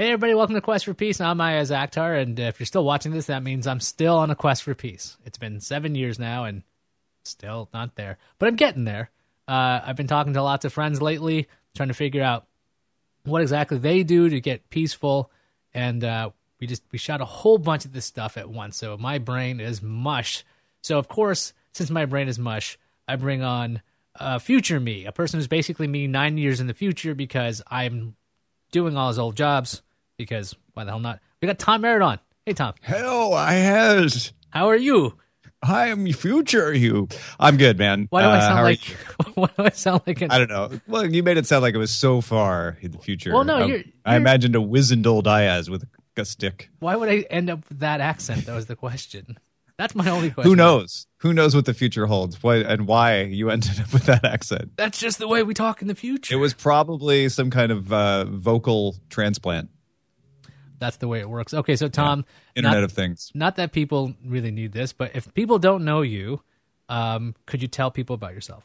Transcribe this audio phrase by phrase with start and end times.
[0.00, 1.20] Hey, everybody, welcome to Quest for Peace.
[1.20, 4.36] I'm Ayaz Akhtar, and if you're still watching this, that means I'm still on a
[4.36, 5.16] quest for peace.
[5.24, 6.62] It's been seven years now, and
[7.24, 9.10] still not there, but I'm getting there.
[9.48, 12.46] Uh, I've been talking to lots of friends lately, trying to figure out
[13.24, 15.32] what exactly they do to get peaceful,
[15.74, 16.30] and uh,
[16.60, 18.76] we just we shot a whole bunch of this stuff at once.
[18.76, 20.44] So my brain is mush.
[20.80, 22.78] So of course, since my brain is mush,
[23.08, 23.82] I bring on
[24.14, 28.14] a future me, a person who's basically me nine years in the future because I'm
[28.70, 29.82] doing all his old jobs
[30.18, 31.20] because why the hell not?
[31.40, 32.18] We got Tom Merritt on.
[32.44, 32.74] Hey, Tom.
[32.82, 34.32] Hello, Ayaz.
[34.50, 35.16] How are you?
[35.62, 37.08] I am future you.
[37.40, 38.06] I'm good, man.
[38.10, 38.80] Why do I Uh, sound are like?
[39.34, 40.20] Why do I sound like?
[40.20, 40.78] An, I don't know.
[40.86, 43.32] Well, you made it sound like it was so far in the future.
[43.32, 45.84] Well, no, I, you're- I you're- imagined a wizened old Ayaz with
[46.16, 46.68] a stick.
[46.80, 48.46] why would I end up with that accent?
[48.46, 49.38] That was the question.
[49.78, 50.50] That's my only question.
[50.50, 51.06] Who knows?
[51.18, 52.42] Who knows what the future holds?
[52.42, 54.72] Why and why you ended up with that accent?
[54.76, 56.34] That's just the way we talk in the future.
[56.34, 59.70] It was probably some kind of uh, vocal transplant.
[60.78, 61.54] That's the way it works.
[61.54, 62.24] Okay, so Tom,
[62.54, 63.30] Internet not, of Things.
[63.34, 66.40] not that people really need this, but if people don't know you,
[66.88, 68.64] um, could you tell people about yourself?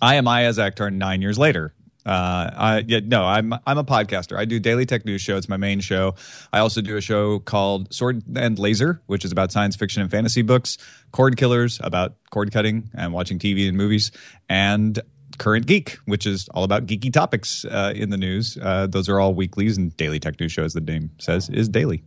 [0.00, 1.74] I am Ayaz Akhtar nine years later.
[2.04, 4.36] Uh, I yeah, no, I'm I'm a podcaster.
[4.36, 5.36] I do daily tech news show.
[5.36, 6.16] It's my main show.
[6.52, 10.10] I also do a show called Sword and Laser, which is about science fiction and
[10.10, 10.78] fantasy books.
[11.12, 14.10] Cord Killers about cord cutting and watching TV and movies,
[14.48, 14.98] and
[15.38, 18.58] Current Geek, which is all about geeky topics uh, in the news.
[18.60, 21.68] Uh, those are all weeklies, and daily tech news show, as the name says, is
[21.68, 22.02] daily.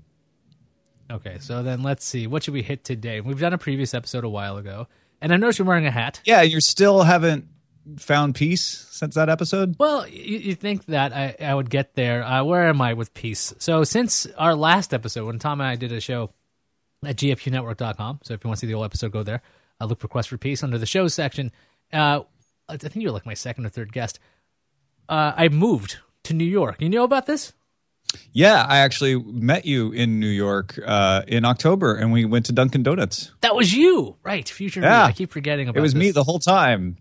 [1.11, 2.27] Okay, so then let's see.
[2.27, 3.21] What should we hit today?
[3.21, 4.87] We've done a previous episode a while ago,
[5.21, 6.21] and I noticed you're wearing a hat.
[6.25, 7.47] Yeah, you still haven't
[7.97, 9.75] found peace since that episode.
[9.77, 12.23] Well, you, you think that I, I would get there.
[12.23, 13.53] Uh, where am I with peace?
[13.59, 16.31] So since our last episode, when Tom and I did a show
[17.05, 19.41] at gfqnetwork.com, so if you want to see the old episode, go there.
[19.79, 21.51] Uh, look for Quest for Peace under the shows section.
[21.93, 22.21] Uh,
[22.67, 24.19] I think you're like my second or third guest.
[25.07, 26.81] Uh, I moved to New York.
[26.81, 27.53] You know about this?
[28.31, 32.53] Yeah, I actually met you in New York uh, in October, and we went to
[32.53, 33.31] Dunkin' Donuts.
[33.41, 34.47] That was you, right?
[34.47, 34.87] Future me.
[34.87, 35.05] Yeah.
[35.05, 36.97] I keep forgetting about It was me the whole time.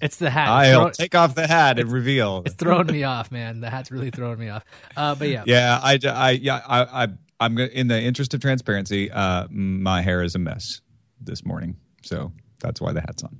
[0.00, 0.48] It's the hat.
[0.48, 2.42] I'll throw- take off the hat and reveal.
[2.46, 3.60] it's throwing me off, man.
[3.60, 4.64] The hat's really throwing me off.
[4.96, 9.10] Uh, but yeah, Yeah, I, I, yeah, I, I, I'm in the interest of transparency.
[9.10, 10.80] Uh, my hair is a mess
[11.20, 13.38] this morning, so that's why the hat's on.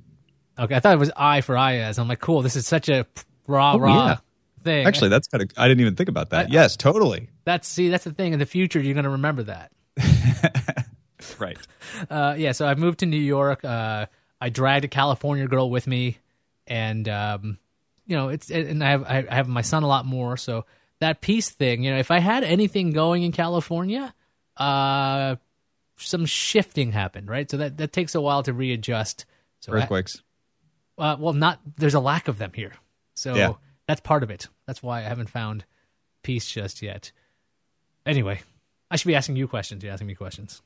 [0.59, 1.97] Okay, I thought it was I for Ayaz.
[1.99, 2.41] I'm like, cool.
[2.41, 3.05] This is such a
[3.47, 4.17] rah Oh, rah yeah.
[4.63, 4.85] thing.
[4.85, 5.49] Actually, that's kind of.
[5.57, 6.47] I didn't even think about that.
[6.47, 7.29] I- yes, totally.
[7.45, 8.33] that's see, that's the thing.
[8.33, 9.71] In the future, you're going to remember that.
[11.37, 11.57] Right.
[12.09, 12.51] Uh, yeah.
[12.51, 13.63] So I moved to New York.
[13.63, 14.07] Uh,
[14.39, 16.17] I dragged a California girl with me,
[16.67, 17.57] and um,
[18.07, 20.35] you know, it's and I have I have my son a lot more.
[20.37, 20.65] So
[20.99, 24.13] that peace thing, you know, if I had anything going in California,
[24.57, 25.35] uh,
[25.97, 27.49] some shifting happened, right?
[27.49, 29.25] So that that takes a while to readjust.
[29.61, 30.21] So I- Earthquakes.
[30.97, 32.73] Uh, well, not there's a lack of them here,
[33.15, 33.53] so Yeah.
[33.87, 34.47] that's part of it.
[34.67, 35.65] That's why I haven't found
[36.23, 37.11] peace just yet.
[38.05, 38.41] Anyway,
[38.89, 39.83] I should be asking you questions.
[39.83, 40.61] You're asking me questions.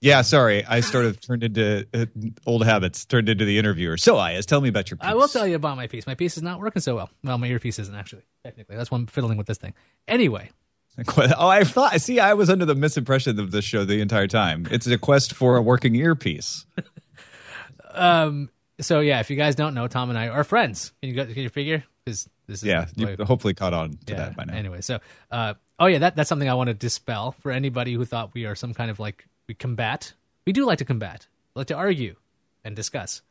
[0.00, 0.64] Yeah, sorry.
[0.64, 2.06] I sort of turned into uh,
[2.46, 3.04] old habits.
[3.04, 3.96] Turned into the interviewer.
[3.96, 4.96] So, Ayaz, tell me about your.
[4.96, 5.08] Piece.
[5.10, 6.06] I will tell you about my piece.
[6.06, 7.10] My piece is not working so well.
[7.24, 8.76] Well, my earpiece isn't actually technically.
[8.76, 9.74] That's why I'm fiddling with this thing.
[10.06, 10.50] Anyway,
[11.36, 12.00] Oh, I thought.
[12.00, 14.68] See, I was under the misimpression of this show the entire time.
[14.70, 16.64] It's a quest for a working earpiece.
[17.92, 18.50] um,
[18.80, 20.92] so yeah, if you guys don't know, Tom and I are friends.
[21.00, 21.84] Can you go, can you figure?
[22.04, 24.16] Because this is Yeah, you hopefully caught on to yeah.
[24.16, 24.54] that by now.
[24.54, 25.00] Anyway, so
[25.30, 28.46] uh, oh yeah, that that's something I want to dispel for anybody who thought we
[28.46, 30.12] are some kind of like we combat.
[30.46, 32.16] We do like to combat, like to argue
[32.64, 33.22] and discuss,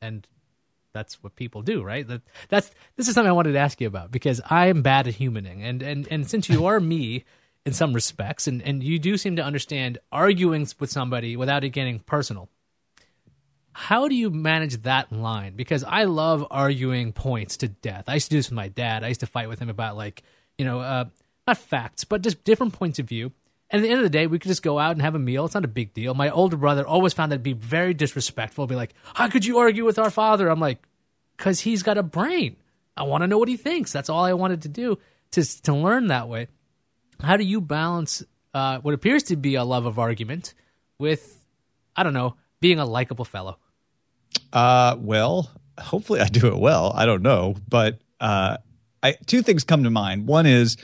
[0.00, 0.26] and
[0.92, 2.06] that's what people do, right?
[2.06, 5.06] That that's this is something I wanted to ask you about because I am bad
[5.06, 7.24] at humaning, and and and since you are me
[7.66, 11.70] in some respects, and and you do seem to understand arguing with somebody without it
[11.70, 12.48] getting personal.
[13.76, 15.56] How do you manage that line?
[15.56, 18.04] Because I love arguing points to death.
[18.06, 19.02] I used to do this with my dad.
[19.02, 20.22] I used to fight with him about like,
[20.56, 21.06] you know, uh,
[21.46, 23.32] not facts, but just different points of view.
[23.70, 25.18] And at the end of the day, we could just go out and have a
[25.18, 25.44] meal.
[25.44, 26.14] It's not a big deal.
[26.14, 28.68] My older brother always found that to be very disrespectful.
[28.68, 30.78] Be like, "How could you argue with our father?" I'm like,
[31.36, 32.56] "Cause he's got a brain.
[32.96, 33.90] I want to know what he thinks.
[33.90, 34.98] That's all I wanted to do
[35.32, 36.46] to to learn that way."
[37.20, 38.22] How do you balance
[38.52, 40.54] uh, what appears to be a love of argument
[40.98, 41.44] with,
[41.96, 43.58] I don't know, being a likable fellow?
[44.52, 46.92] Uh, well, hopefully I do it well.
[46.94, 48.58] I don't know, but uh,
[49.02, 50.26] I, two things come to mind.
[50.26, 50.76] One is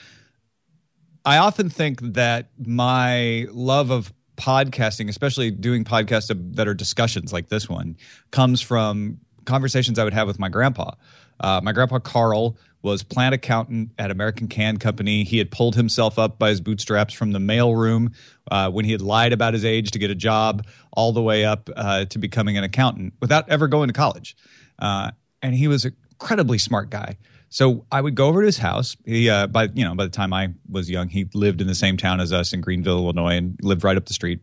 [1.24, 7.48] I often think that my love of podcasting, especially doing podcasts that are discussions like
[7.48, 7.96] this one,
[8.30, 10.92] comes from conversations I would have with my grandpa.
[11.40, 15.24] Uh, my grandpa Carl was plant accountant at American Can Company.
[15.24, 18.14] He had pulled himself up by his bootstraps from the mailroom
[18.50, 21.44] uh, when he had lied about his age to get a job, all the way
[21.44, 24.36] up uh, to becoming an accountant without ever going to college.
[24.78, 25.10] Uh,
[25.42, 27.16] and he was an incredibly smart guy.
[27.50, 28.96] So I would go over to his house.
[29.04, 31.74] He, uh, by you know, by the time I was young, he lived in the
[31.74, 34.40] same town as us in Greenville, Illinois, and lived right up the street.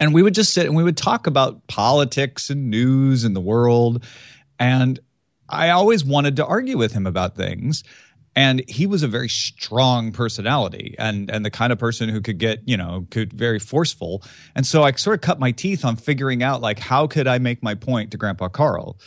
[0.00, 3.40] And we would just sit and we would talk about politics and news and the
[3.40, 4.04] world.
[4.58, 4.98] And
[5.48, 7.84] I always wanted to argue with him about things.
[8.36, 12.38] And he was a very strong personality and, and the kind of person who could
[12.38, 14.22] get, you know, could very forceful.
[14.56, 17.38] And so I sort of cut my teeth on figuring out like, how could I
[17.38, 18.98] make my point to Grandpa Carl?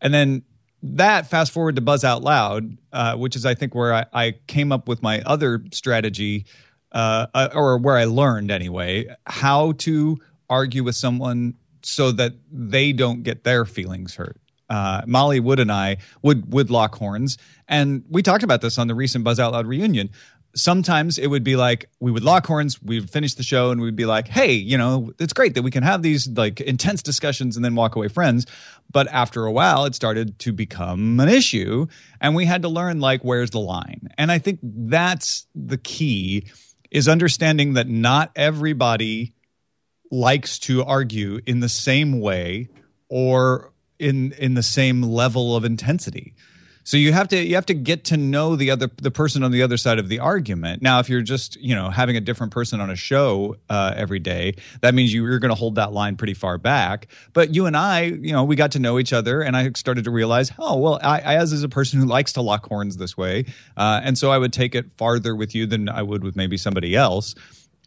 [0.00, 0.42] And then
[0.82, 4.34] that fast forward to Buzz Out Loud, uh, which is, I think, where I, I,
[4.48, 6.44] came up with my other strategy,
[6.92, 10.18] uh, uh, or where I learned anyway, how to
[10.50, 14.38] argue with someone so that they don't get their feelings hurt
[14.68, 17.38] uh, Molly Wood and I would would lock horns,
[17.68, 20.10] and we talked about this on the recent Buzz Out Loud reunion.
[20.56, 23.96] Sometimes it would be like we would lock horns, we'd finish the show, and we'd
[23.96, 27.56] be like, "Hey, you know, it's great that we can have these like intense discussions
[27.56, 28.46] and then walk away friends."
[28.92, 31.86] But after a while, it started to become an issue,
[32.20, 34.08] and we had to learn like where's the line.
[34.16, 36.46] And I think that's the key
[36.94, 39.34] is understanding that not everybody
[40.12, 42.68] likes to argue in the same way
[43.08, 43.73] or
[44.04, 46.34] in in the same level of intensity.
[46.86, 49.50] So you have to you have to get to know the other the person on
[49.50, 50.82] the other side of the argument.
[50.82, 54.18] Now, if you're just you know having a different person on a show uh, every
[54.18, 57.08] day, that means you, you're going to hold that line pretty far back.
[57.32, 60.04] But you and I, you know, we got to know each other, and I started
[60.04, 63.46] to realize, oh well, Ayaz is a person who likes to lock horns this way,
[63.78, 66.58] uh, and so I would take it farther with you than I would with maybe
[66.58, 67.34] somebody else.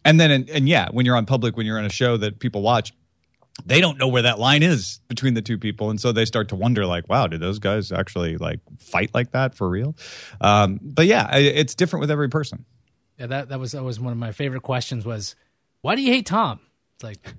[0.04, 2.40] And then, and, and yeah, when you're on public, when you're on a show that
[2.40, 2.92] people watch,
[3.66, 6.48] they don't know where that line is between the two people and so they start
[6.48, 9.94] to wonder like wow did those guys actually like fight like that for real
[10.40, 12.64] um, but yeah it's different with every person
[13.18, 15.34] yeah that, that was that was one of my favorite questions was
[15.82, 16.60] why do you hate tom
[16.96, 17.34] it's like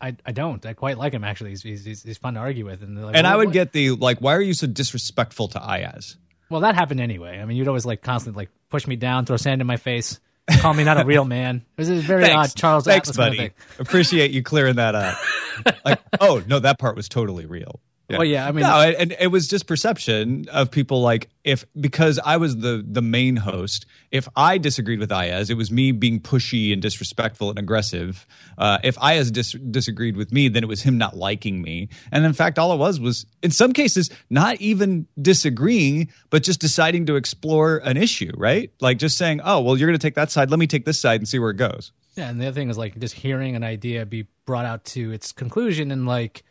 [0.00, 0.64] I, I, don't.
[0.66, 1.50] I quite like him actually.
[1.50, 3.52] He's he's, he's fun to argue with, and like, and I would what?
[3.52, 6.16] get the like, why are you so disrespectful to Ayaz?
[6.50, 7.38] Well, that happened anyway.
[7.38, 10.18] I mean, you'd always like constantly like push me down, throw sand in my face.
[10.60, 11.64] Call me not a real man.
[11.76, 12.52] It was a very Thanks.
[12.52, 13.36] odd Charles Thanks, Atlas buddy.
[13.36, 13.86] kind of.
[13.86, 15.18] Appreciate you clearing that up.
[15.84, 17.80] like, oh no, that part was totally real.
[18.08, 18.16] Yeah.
[18.16, 22.18] Well, yeah, I mean, no, and it was just perception of people like if because
[22.18, 23.84] I was the the main host.
[24.10, 28.26] If I disagreed with Ayaz, it was me being pushy and disrespectful and aggressive.
[28.56, 31.90] Uh, if Ayaz dis- disagreed with me, then it was him not liking me.
[32.10, 36.60] And in fact, all it was was in some cases not even disagreeing, but just
[36.60, 38.32] deciding to explore an issue.
[38.38, 40.50] Right, like just saying, "Oh, well, you're going to take that side.
[40.50, 42.70] Let me take this side and see where it goes." Yeah, and the other thing
[42.70, 46.42] is like just hearing an idea be brought out to its conclusion and like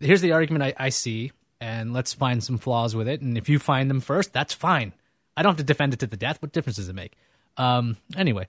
[0.00, 3.20] here's the argument I, I see, and let's find some flaws with it.
[3.20, 4.92] And if you find them first, that's fine.
[5.36, 6.42] I don't have to defend it to the death.
[6.42, 7.12] What difference does it make?
[7.56, 8.46] Um, anyway,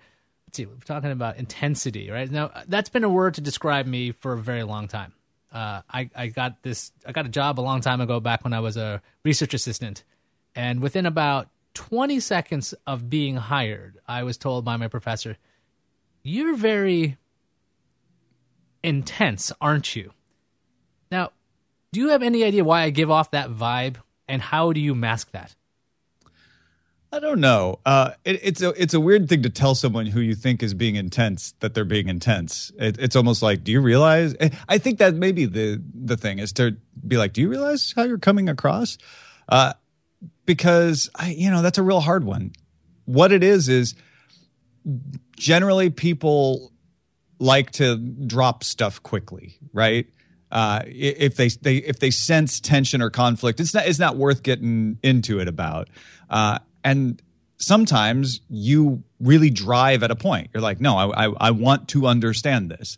[0.47, 0.65] let's see.
[0.65, 2.29] We're talking about intensity, right?
[2.29, 5.13] Now, that's been a word to describe me for a very long time.
[5.51, 6.91] Uh, I, I got this.
[7.05, 10.03] I got a job a long time ago, back when I was a research assistant,
[10.55, 15.37] and within about 20 seconds of being hired, I was told by my professor,
[16.23, 17.17] "You're very
[18.81, 20.13] intense, aren't you?"
[21.11, 21.31] Now,
[21.91, 23.97] do you have any idea why I give off that vibe,
[24.27, 25.55] and how do you mask that?
[27.13, 27.79] I don't know.
[27.85, 30.73] Uh, it, it's a it's a weird thing to tell someone who you think is
[30.73, 32.71] being intense that they're being intense.
[32.79, 34.33] It, it's almost like, do you realize?
[34.69, 38.03] I think that maybe the the thing is to be like, do you realize how
[38.03, 38.97] you're coming across?
[39.49, 39.73] Uh,
[40.45, 42.53] because I, you know, that's a real hard one.
[43.03, 43.95] What it is is
[45.35, 46.71] generally people
[47.39, 50.07] like to drop stuff quickly, right?
[50.51, 54.43] Uh, if they, they if they sense tension or conflict, it's not it's not worth
[54.43, 55.89] getting into it about.
[56.29, 57.21] Uh, and
[57.57, 60.49] sometimes you really drive at a point.
[60.53, 62.97] You're like, no, I, I, I want to understand this,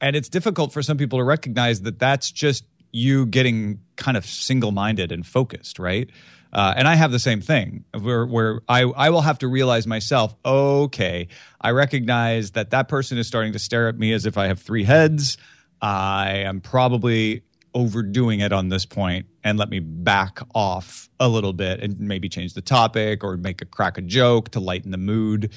[0.00, 4.24] and it's difficult for some people to recognize that that's just you getting kind of
[4.24, 6.08] single minded and focused, right?
[6.52, 9.88] Uh, and I have the same thing where, where I, I will have to realize
[9.88, 11.26] myself, okay,
[11.60, 14.60] I recognize that that person is starting to stare at me as if I have
[14.60, 15.36] three heads.
[15.84, 17.42] I am probably
[17.74, 22.26] overdoing it on this point and let me back off a little bit and maybe
[22.28, 25.52] change the topic or make a crack a joke to lighten the mood.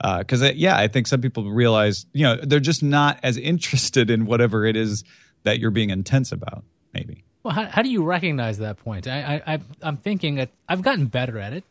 [0.00, 4.10] Because uh, yeah i think some people realize you know they're just not as interested
[4.10, 5.02] in whatever it is
[5.42, 6.62] that you're being intense about
[6.94, 7.24] maybe.
[7.42, 9.08] Well how, how do you recognize that point?
[9.08, 11.64] I, I i'm thinking that i've gotten better at it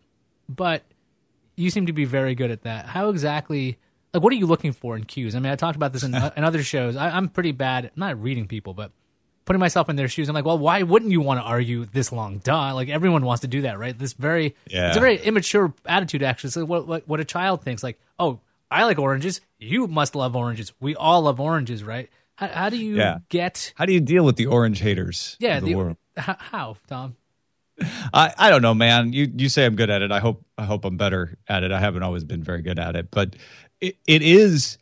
[0.49, 0.83] but
[1.57, 2.85] you seem to be very good at that.
[2.85, 3.77] How exactly
[4.17, 5.35] like what are you looking for in cues?
[5.35, 6.95] I mean, I talked about this in, in other shows.
[6.95, 8.91] I, I'm pretty bad, at, not reading people, but
[9.45, 10.27] putting myself in their shoes.
[10.27, 12.39] I'm like, well, why wouldn't you want to argue this long?
[12.39, 12.73] Duh.
[12.73, 13.97] Like everyone wants to do that, right?
[13.97, 14.89] This very, yeah.
[14.89, 16.49] it's a very immature attitude, actually.
[16.49, 19.41] So what, what, what a child thinks, like, oh, I like oranges.
[19.59, 20.73] You must love oranges.
[20.79, 22.09] We all love oranges, right?
[22.35, 23.19] How, how do you yeah.
[23.29, 23.73] get?
[23.75, 25.37] How do you deal with the orange haters?
[25.39, 27.15] Yeah, the, the how, how, Tom?
[28.13, 29.13] I, I don't know, man.
[29.13, 30.11] You you say I'm good at it.
[30.11, 31.71] I hope I hope I'm better at it.
[31.71, 33.35] I haven't always been very good at it, but
[33.81, 34.77] it, it is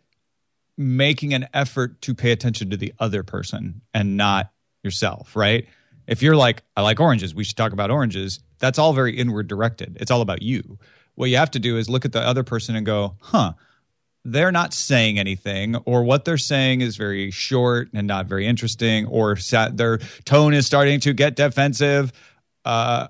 [0.78, 4.52] making an effort to pay attention to the other person and not
[4.84, 5.68] yourself, right?
[6.08, 8.40] If you're like, I like oranges, we should talk about oranges.
[8.60, 9.98] That's all very inward directed.
[10.00, 10.78] It's all about you.
[11.16, 13.54] What you have to do is look at the other person and go, huh,
[14.25, 19.06] they're not saying anything, or what they're saying is very short and not very interesting,
[19.06, 19.36] or
[19.72, 22.12] their tone is starting to get defensive,
[22.66, 23.08] uh,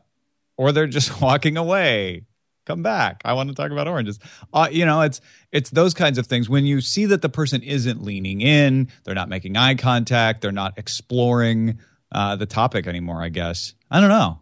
[0.58, 2.24] or they're just walking away.
[2.65, 3.22] Come back.
[3.24, 4.19] I want to talk about oranges.
[4.53, 6.50] Uh, you know, it's it's those kinds of things.
[6.50, 10.51] When you see that the person isn't leaning in, they're not making eye contact, they're
[10.51, 11.79] not exploring
[12.12, 13.22] uh, the topic anymore.
[13.22, 14.39] I guess I don't know.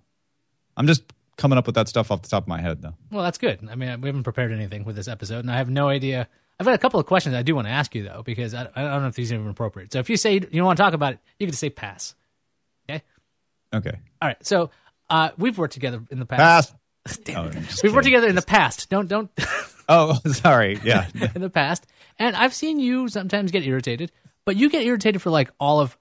[0.78, 1.04] I'm just
[1.38, 2.96] coming up with that stuff off the top of my head, though.
[3.12, 3.68] Well, that's good.
[3.70, 6.28] I mean, we haven't prepared anything with this episode, and I have no idea.
[6.60, 8.70] I've got a couple of questions I do want to ask you though, because I,
[8.76, 9.92] I don't know if these are even appropriate.
[9.92, 11.70] So if you say you don't want to talk about it, you can just say
[11.70, 12.16] pass.
[12.90, 13.04] Okay.
[13.74, 13.98] Okay.
[14.22, 14.46] All right.
[14.46, 14.70] So
[15.10, 16.40] uh, we've worked together in the past.
[16.72, 16.80] Pass.
[17.24, 17.52] Damn oh,
[17.84, 18.90] we've worked together in the past.
[18.90, 19.30] Don't don't.
[19.90, 20.80] oh, sorry.
[20.84, 21.08] Yeah.
[21.36, 21.86] in the past,
[22.18, 24.12] and I've seen you sometimes get irritated,
[24.46, 25.98] but you get irritated for like all of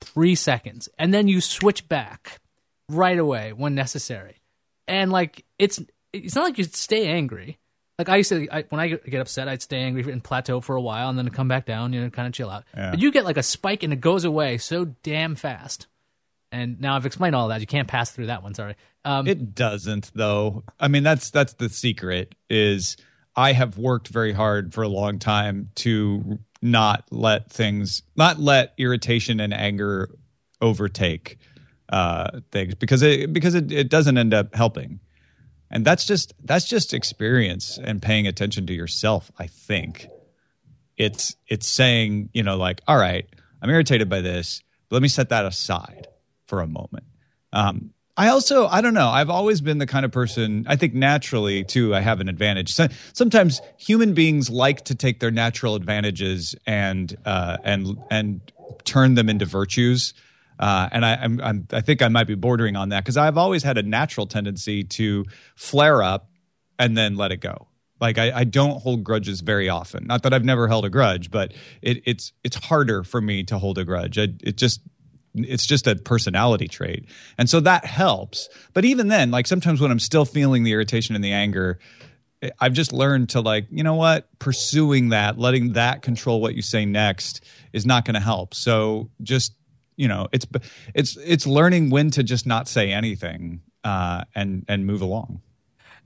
[0.00, 2.40] three seconds, and then you switch back
[2.88, 4.42] right away when necessary.
[4.86, 5.80] And like it's
[6.12, 7.58] it's not like you stay angry.
[7.98, 10.76] Like I used to, I, when I get upset, I'd stay angry and plateau for
[10.76, 12.64] a while, and then come back down, you know, kind of chill out.
[12.76, 12.90] Yeah.
[12.90, 15.86] But you get like a spike and it goes away so damn fast.
[16.50, 17.60] And now I've explained all that.
[17.60, 18.54] You can't pass through that one.
[18.54, 18.76] Sorry.
[19.04, 20.64] Um, it doesn't, though.
[20.78, 22.34] I mean, that's that's the secret.
[22.48, 22.96] Is
[23.34, 28.74] I have worked very hard for a long time to not let things, not let
[28.78, 30.10] irritation and anger
[30.60, 31.38] overtake
[31.88, 35.00] uh, things because it because it, it doesn't end up helping,
[35.70, 39.30] and that's just that's just experience and paying attention to yourself.
[39.38, 40.08] I think
[40.96, 43.28] it's it's saying you know like all right,
[43.60, 46.06] I'm irritated by this, but let me set that aside
[46.46, 47.04] for a moment.
[47.52, 49.08] Um, I also, I don't know.
[49.08, 52.74] I've always been the kind of person, I think naturally too, I have an advantage.
[52.74, 58.52] So, sometimes human beings like to take their natural advantages and, uh, and, and
[58.84, 60.12] turn them into virtues.
[60.58, 63.38] Uh, and I, I'm, I'm, I think I might be bordering on that because I've
[63.38, 65.24] always had a natural tendency to
[65.56, 66.28] flare up
[66.78, 67.68] and then let it go.
[68.00, 70.06] Like I, I, don't hold grudges very often.
[70.06, 71.52] Not that I've never held a grudge, but
[71.82, 74.18] it, it's it's harder for me to hold a grudge.
[74.18, 74.80] I, it just
[75.34, 77.06] it's just a personality trait.
[77.38, 78.48] And so that helps.
[78.74, 81.78] But even then, like sometimes when I'm still feeling the irritation and the anger,
[82.58, 86.62] I've just learned to like, you know what, pursuing that, letting that control what you
[86.62, 88.54] say next is not going to help.
[88.54, 89.54] So just,
[89.96, 90.46] you know, it's
[90.94, 95.40] it's it's learning when to just not say anything uh, and and move along.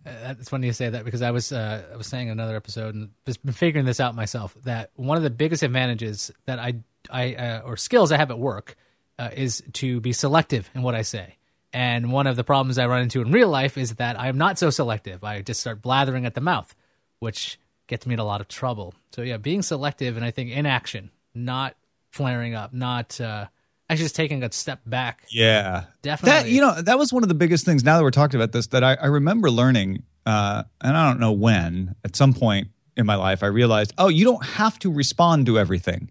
[0.05, 2.57] Uh, it's funny you say that because I was uh, I was saying in another
[2.57, 6.59] episode and just been figuring this out myself that one of the biggest advantages that
[6.59, 6.75] I
[7.11, 8.77] I uh, or skills I have at work
[9.19, 11.37] uh, is to be selective in what I say.
[11.73, 14.59] And one of the problems I run into in real life is that I'm not
[14.59, 15.25] so selective.
[15.25, 16.75] I just start blathering at the mouth,
[17.19, 18.95] which gets me in a lot of trouble.
[19.13, 21.77] So yeah, being selective and I think inaction, not
[22.11, 23.47] flaring up, not uh,
[23.89, 25.27] actually just taking a step back.
[25.31, 26.51] Yeah, definitely.
[26.51, 27.85] That you know that was one of the biggest things.
[27.85, 31.21] Now that we're talking about this, that I, I remember learning, uh, and I don't
[31.21, 31.95] know when.
[32.05, 35.59] At some point in my life, I realized, oh, you don't have to respond to
[35.59, 36.11] everything.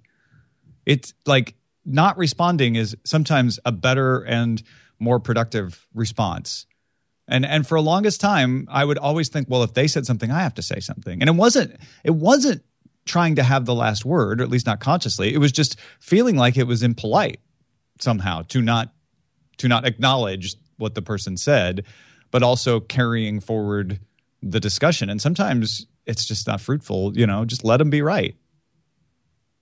[0.85, 1.55] It's like
[1.85, 4.61] not responding is sometimes a better and
[4.99, 6.65] more productive response.
[7.27, 10.31] And and for a longest time, I would always think, well, if they said something,
[10.31, 11.21] I have to say something.
[11.21, 12.63] And it wasn't it wasn't
[13.05, 15.33] trying to have the last word, or at least not consciously.
[15.33, 17.39] It was just feeling like it was impolite
[17.99, 18.93] somehow to not
[19.57, 21.85] to not acknowledge what the person said,
[22.31, 23.99] but also carrying forward
[24.41, 25.09] the discussion.
[25.09, 27.17] And sometimes it's just not fruitful.
[27.17, 28.35] You know, just let them be right.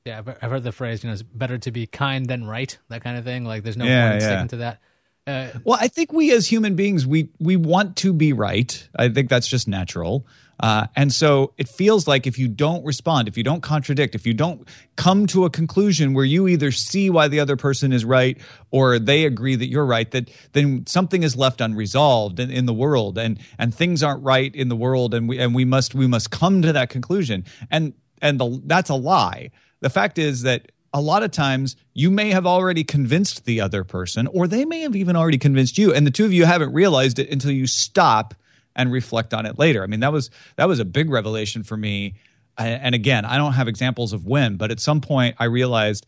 [0.05, 3.03] Yeah, I've heard the phrase, you know, it's better to be kind than right, that
[3.03, 3.45] kind of thing.
[3.45, 4.27] Like, there's no yeah, point in yeah.
[4.27, 4.79] sticking to that.
[5.25, 8.89] Uh, well, I think we as human beings, we we want to be right.
[8.97, 10.27] I think that's just natural.
[10.59, 14.27] Uh, and so it feels like if you don't respond, if you don't contradict, if
[14.27, 14.67] you don't
[14.97, 18.37] come to a conclusion where you either see why the other person is right
[18.71, 22.73] or they agree that you're right, that then something is left unresolved in, in the
[22.73, 26.07] world, and and things aren't right in the world, and we and we must we
[26.07, 27.45] must come to that conclusion.
[27.71, 29.51] And and the, that's a lie
[29.83, 33.83] the fact is that a lot of times you may have already convinced the other
[33.83, 36.71] person, or they may have even already convinced you, and the two of you haven't
[36.71, 38.33] realized it until you stop
[38.75, 39.83] and reflect on it later.
[39.83, 42.15] I mean, that was that was a big revelation for me.
[42.57, 46.05] And again, I don't have examples of when, but at some point I realized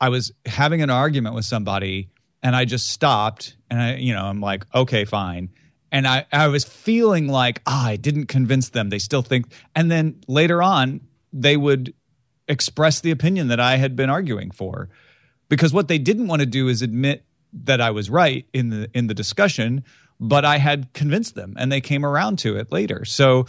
[0.00, 2.08] I was having an argument with somebody
[2.42, 5.50] and I just stopped and I, you know, I'm like, okay, fine.
[5.90, 8.88] And I, I was feeling like, ah, I didn't convince them.
[8.88, 9.46] They still think.
[9.74, 11.00] And then later on,
[11.32, 11.92] they would
[12.48, 14.88] express the opinion that I had been arguing for.
[15.48, 18.90] Because what they didn't want to do is admit that I was right in the
[18.94, 19.84] in the discussion.
[20.20, 23.04] but I had convinced them and they came around to it later.
[23.04, 23.46] So,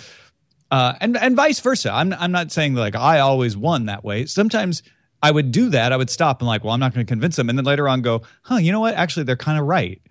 [0.71, 1.91] uh, and and vice versa.
[1.91, 4.25] I'm I'm not saying like I always won that way.
[4.25, 4.83] Sometimes
[5.21, 5.91] I would do that.
[5.91, 7.87] I would stop and like, well, I'm not going to convince them, and then later
[7.87, 8.95] on go, huh, you know what?
[8.95, 10.01] Actually, they're kind of right.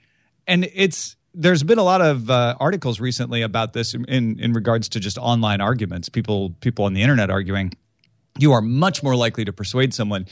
[0.47, 4.89] And it's there's been a lot of uh, articles recently about this in in regards
[4.91, 6.09] to just online arguments.
[6.09, 7.73] People people on the internet arguing.
[8.39, 10.27] You are much more likely to persuade someone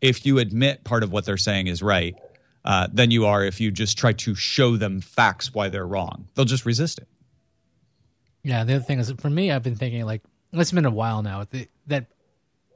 [0.00, 2.16] if you admit part of what they're saying is right
[2.64, 6.28] uh, than you are if you just try to show them facts why they're wrong.
[6.34, 7.08] They'll just resist it.
[8.42, 11.22] Yeah, the other thing is for me, I've been thinking like it's been a while
[11.22, 11.46] now
[11.86, 12.06] that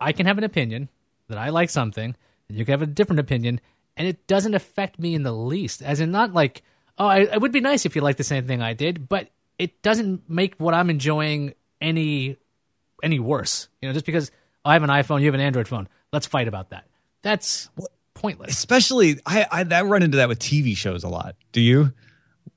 [0.01, 0.89] I can have an opinion
[1.29, 2.15] that I like something,
[2.49, 3.61] and you can have a different opinion,
[3.97, 5.83] and it doesn't affect me in the least.
[5.83, 6.63] As in, not like
[6.99, 9.29] oh, I, it would be nice if you liked the same thing I did, but
[9.59, 12.37] it doesn't make what I'm enjoying any
[13.03, 13.69] any worse.
[13.81, 14.31] You know, just because
[14.67, 16.87] I have an iPhone, you have an Android phone, let's fight about that.
[17.23, 17.71] That's
[18.15, 18.51] pointless.
[18.51, 21.37] Especially, I, I, I run into that with TV shows a lot.
[21.53, 21.93] Do you?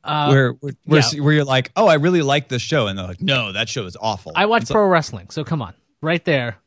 [0.03, 0.51] Uh, where
[0.85, 1.21] where, yeah.
[1.21, 3.85] where you're like, oh, I really like this show, and they're like, no, that show
[3.85, 4.31] is awful.
[4.35, 6.57] I watch pro wrestling, so come on, right there,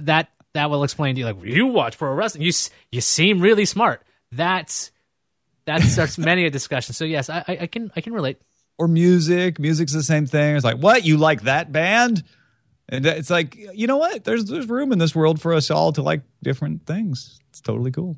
[0.00, 1.26] that that will explain to you.
[1.26, 2.52] Like, you watch pro wrestling, you
[2.90, 4.02] you seem really smart.
[4.32, 4.90] That's
[5.66, 6.94] that starts many a discussion.
[6.94, 8.38] So yes, I, I can I can relate.
[8.76, 10.56] Or music, music's the same thing.
[10.56, 12.24] It's like, what you like that band?
[12.88, 14.24] And it's like, you know what?
[14.24, 17.40] There's there's room in this world for us all to like different things.
[17.50, 18.16] It's totally cool.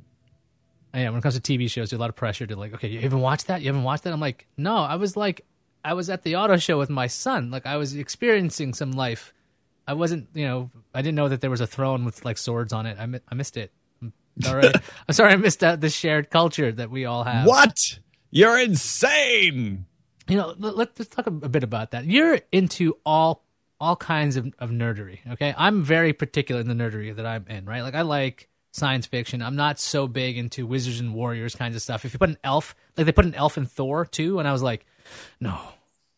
[0.93, 2.73] Oh, yeah, when it comes to TV shows, there's a lot of pressure to like,
[2.75, 3.61] okay, you haven't watched that?
[3.61, 4.13] You haven't watched that?
[4.13, 5.45] I'm like, no, I was like,
[5.85, 7.51] I was at the auto show with my son.
[7.51, 9.35] Like, I was experiencing some life.
[9.87, 12.73] I wasn't, you know, I didn't know that there was a throne with like swords
[12.73, 12.97] on it.
[12.99, 13.73] I, mi- I missed it.
[14.03, 14.69] I'm sorry.
[15.09, 17.47] I'm sorry I missed out the shared culture that we all have.
[17.47, 17.99] What?
[18.31, 19.87] You're insane.
[20.29, 22.07] You know, let, us talk a, a bit about that.
[22.07, 23.45] You're into all
[23.81, 25.19] all kinds of, of nerdery.
[25.33, 27.65] Okay, I'm very particular in the nerdery that I'm in.
[27.65, 29.43] Right, like I like science fiction.
[29.43, 32.05] I'm not so big into wizards and warriors kinds of stuff.
[32.05, 34.53] If you put an elf, like they put an elf in Thor too, and I
[34.53, 34.87] was like,
[35.41, 35.59] no,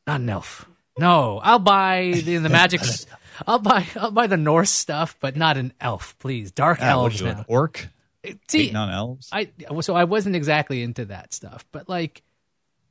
[0.07, 0.69] not an elf.
[0.99, 2.81] No, I'll buy the, the magic.
[3.47, 6.51] I'll buy I'll buy the Norse stuff, but not an elf, please.
[6.51, 7.45] Dark ah, elves now.
[7.47, 7.89] orc.
[8.49, 9.29] See, on elves.
[9.33, 12.23] I so I wasn't exactly into that stuff, but like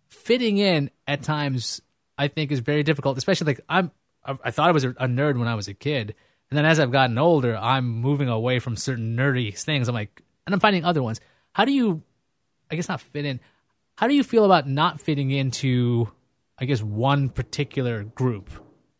[0.09, 1.81] fitting in at times,
[2.17, 3.17] I think is very difficult.
[3.17, 3.91] Especially like I'm.
[4.27, 6.15] I, thought I was a nerd when I was a kid,
[6.49, 9.87] and then as I've gotten older, I'm moving away from certain nerdy things.
[9.87, 11.19] I'm like, and I'm finding other ones.
[11.53, 12.03] How do you,
[12.71, 13.39] I guess, not fit in?
[13.95, 16.11] How do you feel about not fitting into,
[16.57, 18.49] I guess, one particular group?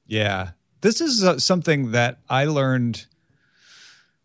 [0.06, 0.52] Yeah.
[0.82, 3.06] This is uh, something that I learned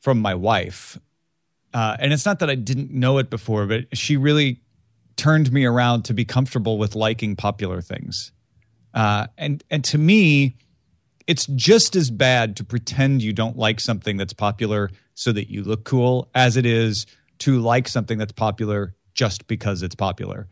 [0.00, 0.98] from my wife.
[1.72, 4.60] Uh, and it's not that I didn't know it before, but she really
[5.16, 8.32] turned me around to be comfortable with liking popular things.
[8.92, 10.56] Uh, and and to me,
[11.26, 15.62] it's just as bad to pretend you don't like something that's popular so that you
[15.62, 17.06] look cool as it is
[17.38, 20.48] to like something that's popular just because it's popular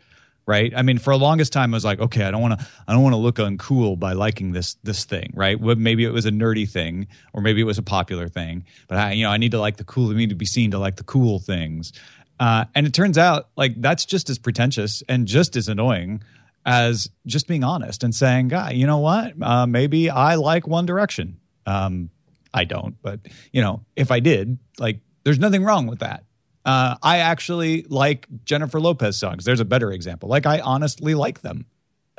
[0.46, 0.72] right?
[0.74, 2.92] I mean for the longest time i was like okay i don't want to i
[2.92, 5.60] don't want to look uncool by liking this this thing right?
[5.60, 8.98] What maybe it was a nerdy thing or maybe it was a popular thing but
[8.98, 10.78] i you know i need to like the cool i need to be seen to
[10.78, 11.92] like the cool things.
[12.40, 16.22] Uh, and it turns out like that's just as pretentious and just as annoying
[16.64, 19.34] as just being honest and saying, "Guy, you know what?
[19.40, 21.38] Uh, maybe I like One Direction.
[21.66, 22.10] Um,
[22.52, 23.20] I don't, but
[23.52, 26.24] you know, if I did, like, there's nothing wrong with that.
[26.64, 29.44] Uh, I actually like Jennifer Lopez songs.
[29.44, 30.28] There's a better example.
[30.28, 31.66] Like, I honestly like them.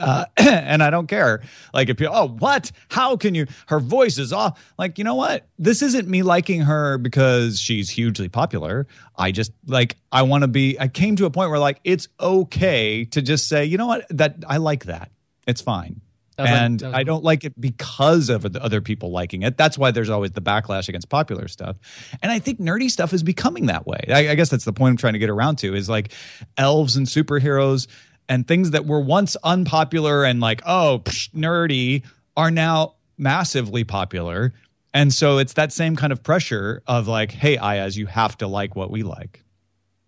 [0.01, 1.41] Uh, and I don't care.
[1.73, 2.71] Like if you, oh, what?
[2.89, 3.47] How can you?
[3.67, 4.61] Her voice is off.
[4.77, 5.47] Like you know what?
[5.57, 8.87] This isn't me liking her because she's hugely popular.
[9.15, 10.79] I just like I want to be.
[10.79, 14.05] I came to a point where like it's okay to just say, you know what?
[14.09, 15.11] That I like that.
[15.47, 16.01] It's fine.
[16.37, 19.57] And like, I don't like it because of the other people liking it.
[19.57, 21.77] That's why there's always the backlash against popular stuff.
[22.21, 23.99] And I think nerdy stuff is becoming that way.
[24.09, 26.13] I, I guess that's the point I'm trying to get around to is like
[26.57, 27.87] elves and superheroes
[28.29, 32.03] and things that were once unpopular and like oh psh, nerdy
[32.37, 34.53] are now massively popular
[34.93, 38.47] and so it's that same kind of pressure of like hey ayaz you have to
[38.47, 39.43] like what we like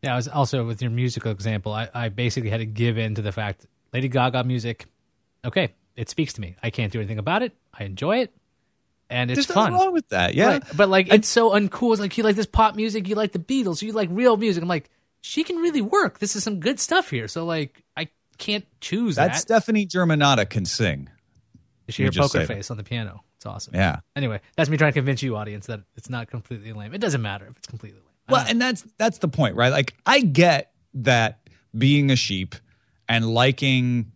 [0.02, 3.16] yeah i was also with your musical example i, I basically had to give in
[3.16, 4.86] to the fact lady gaga music
[5.46, 8.34] okay it speaks to me i can't do anything about it i enjoy it
[9.10, 9.74] and it's There's fun.
[9.74, 10.48] wrong with that, yeah.
[10.48, 10.64] Right?
[10.76, 11.92] But like, it's so uncool.
[11.92, 14.64] It's like you like this pop music, you like the Beatles, you like real music.
[14.64, 14.90] I'm like,
[15.24, 16.20] she can really work.
[16.20, 17.30] This is some good stuff here.
[17.30, 19.32] So like I can't choose that.
[19.32, 19.40] that.
[19.40, 21.10] Stefani Germanotta can sing.
[21.90, 23.24] She her poker face on the piano.
[23.38, 23.74] It's awesome.
[23.74, 24.00] Yeah.
[24.16, 26.94] Anyway, that's me trying to convince you, audience, that it's not completely lame.
[26.94, 28.10] It doesn't matter if it's completely lame.
[28.30, 29.72] Well, and that's that's the point, right?
[29.72, 31.40] Like I get that
[31.78, 32.56] being a sheep
[33.08, 34.12] and liking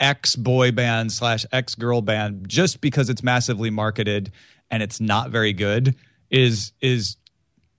[0.00, 4.32] X boy band slash X girl band just because it's massively marketed
[4.70, 5.94] and it's not very good
[6.30, 7.16] is is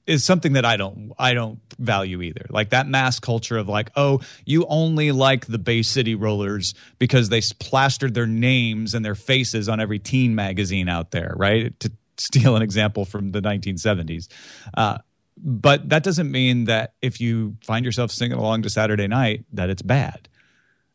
[0.09, 2.47] is something that I don't I don't value either.
[2.49, 7.29] Like that mass culture of like, oh, you only like the Bay City Rollers because
[7.29, 11.79] they plastered their names and their faces on every teen magazine out there, right?
[11.81, 14.27] To steal an example from the 1970s.
[14.75, 14.97] Uh,
[15.37, 19.69] but that doesn't mean that if you find yourself singing along to Saturday Night that
[19.69, 20.27] it's bad.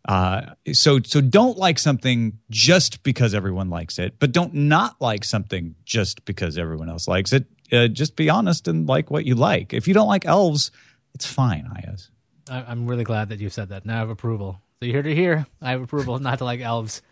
[0.07, 5.24] Uh, so so don't like something just because everyone likes it, but don't not like
[5.24, 7.46] something just because everyone else likes it.
[7.75, 9.73] Uh, just be honest and like what you like.
[9.73, 10.71] If you don't like elves,
[11.15, 12.11] it's fine, Ayaz.
[12.49, 13.87] I'm really glad that you said that.
[13.87, 14.61] Now I have approval.
[14.81, 15.47] So you heard it here.
[15.63, 17.03] I have approval not to like elves.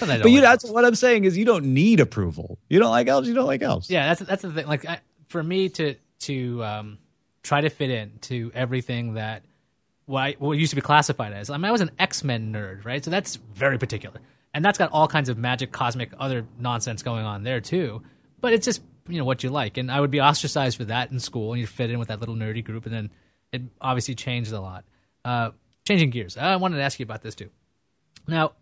[0.00, 2.58] But, but you, that's what I'm saying is you don't need approval.
[2.68, 3.26] You don't like elves.
[3.28, 3.90] You don't like elves.
[3.90, 4.66] Yeah, that's that's the thing.
[4.66, 6.98] Like I, for me to to um,
[7.42, 9.42] try to fit in to everything that
[10.04, 11.50] what, I, what used to be classified as.
[11.50, 13.02] I mean, I was an X Men nerd, right?
[13.02, 14.20] So that's very particular,
[14.52, 18.02] and that's got all kinds of magic, cosmic, other nonsense going on there too.
[18.40, 21.10] But it's just you know what you like, and I would be ostracized for that
[21.10, 23.10] in school, and you'd fit in with that little nerdy group, and then
[23.52, 24.84] it obviously changed a lot.
[25.24, 25.50] Uh,
[25.86, 27.50] changing gears, I wanted to ask you about this too.
[28.26, 28.52] Now,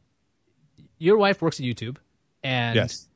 [0.99, 1.97] your wife works at YouTube,
[2.43, 3.07] and yes.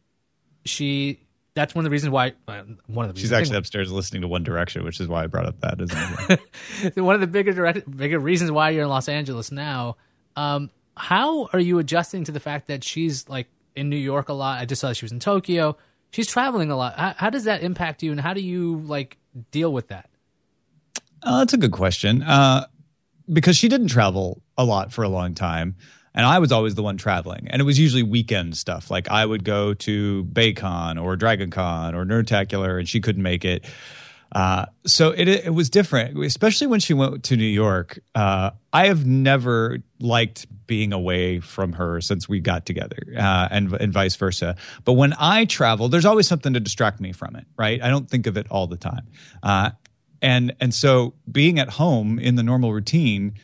[0.65, 1.21] she
[1.55, 4.29] that's one of the reasons why uh, one of the she's actually upstairs listening to
[4.29, 5.81] One Direction, which is why I brought up that.
[5.81, 9.97] Isn't one of the bigger direct, bigger reasons why you're in Los Angeles now.
[10.37, 14.33] Um, how are you adjusting to the fact that she's like in New York a
[14.33, 14.61] lot?
[14.61, 15.77] I just saw she was in Tokyo.
[16.11, 16.99] She's traveling a lot.
[16.99, 19.19] How, how does that impact you, and how do you like
[19.51, 20.09] deal with that?
[21.23, 22.23] Uh, that's a good question.
[22.23, 22.67] Uh,
[23.33, 25.77] because she didn't travel a lot for a long time
[26.15, 28.91] and I was always the one traveling, and it was usually weekend stuff.
[28.91, 33.65] Like I would go to BayCon or DragonCon or Nerdtacular, and she couldn't make it.
[34.33, 37.99] Uh, so it it was different, especially when she went to New York.
[38.15, 43.73] Uh, I have never liked being away from her since we got together, uh, and
[43.75, 44.57] and vice versa.
[44.85, 47.47] But when I travel, there's always something to distract me from it.
[47.59, 47.83] Right?
[47.83, 49.09] I don't think of it all the time,
[49.43, 49.71] uh,
[50.23, 53.35] and and so being at home in the normal routine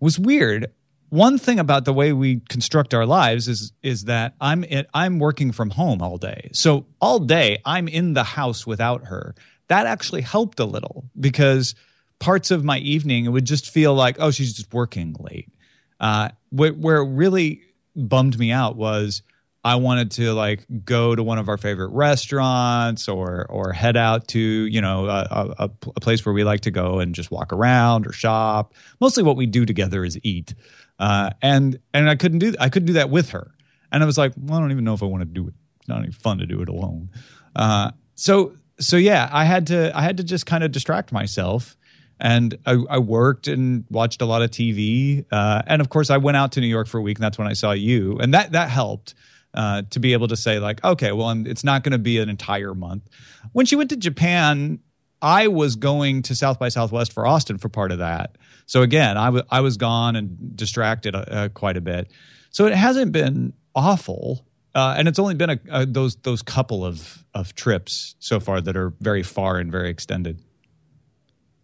[0.00, 0.72] was weird
[1.10, 5.52] one thing about the way we construct our lives is is that I'm I'm working
[5.52, 6.50] from home all day.
[6.52, 9.34] So all day I'm in the house without her.
[9.68, 11.74] That actually helped a little because
[12.18, 15.52] parts of my evening it would just feel like oh she's just working late.
[16.00, 17.62] Uh, where, where it really
[17.96, 19.22] bummed me out was
[19.64, 24.28] I wanted to like go to one of our favorite restaurants or or head out
[24.28, 27.52] to you know a, a, a place where we like to go and just walk
[27.52, 28.74] around or shop.
[29.00, 30.54] Mostly what we do together is eat.
[30.98, 33.52] Uh, and and I couldn't do I couldn't do that with her.
[33.90, 35.54] And I was like, well, I don't even know if I want to do it.
[35.80, 37.10] It's not any fun to do it alone.
[37.56, 41.76] Uh, so so yeah, I had to I had to just kind of distract myself.
[42.20, 46.16] And I, I, worked and watched a lot of TV, uh, and of course, I
[46.16, 48.34] went out to New York for a week, and that's when I saw you, and
[48.34, 49.14] that that helped
[49.54, 52.18] uh, to be able to say like, okay, well, I'm, it's not going to be
[52.18, 53.08] an entire month.
[53.52, 54.80] When she went to Japan,
[55.20, 58.36] I was going to South by Southwest for Austin for part of that.
[58.66, 62.10] So again, I, was gone and distracted uh, quite a bit.
[62.50, 64.46] So it hasn't been awful.
[64.78, 68.60] Uh, and it's only been a, a, those those couple of, of trips so far
[68.60, 70.40] that are very far and very extended.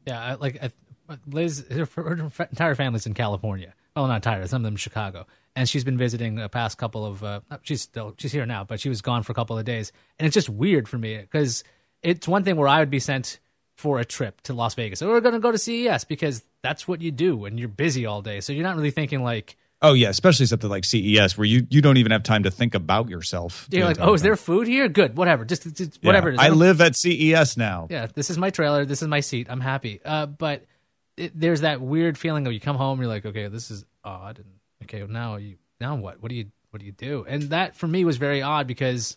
[0.05, 0.61] Yeah, like
[1.29, 3.73] Liz, her, her, entire family's in California.
[3.95, 7.23] Well, not entire, some of them Chicago, and she's been visiting the past couple of.
[7.23, 9.93] Uh, she's still she's here now, but she was gone for a couple of days,
[10.19, 11.63] and it's just weird for me because
[12.03, 13.39] it's one thing where I would be sent
[13.77, 15.03] for a trip to Las Vegas.
[15.03, 18.07] Or we're going to go to CES because that's what you do when you're busy
[18.07, 18.41] all day.
[18.41, 21.83] So you're not really thinking like, Oh yeah, especially something like CES where you, you
[21.83, 23.69] don't even have time to think about yourself.
[23.71, 24.89] You're like, oh, is there food here?
[24.89, 26.31] Good, whatever, just, just whatever.
[26.31, 27.89] Yeah, I live at CES now.
[27.91, 28.87] Yeah, this is my trailer.
[28.87, 29.49] This is my seat.
[29.51, 30.01] I'm happy.
[30.03, 30.65] Uh, but
[31.17, 34.39] it, there's that weird feeling of you come home, you're like, okay, this is odd,
[34.39, 34.47] and
[34.85, 36.23] okay, well, now you now what?
[36.23, 37.25] What do you what do you do?
[37.29, 39.17] And that for me was very odd because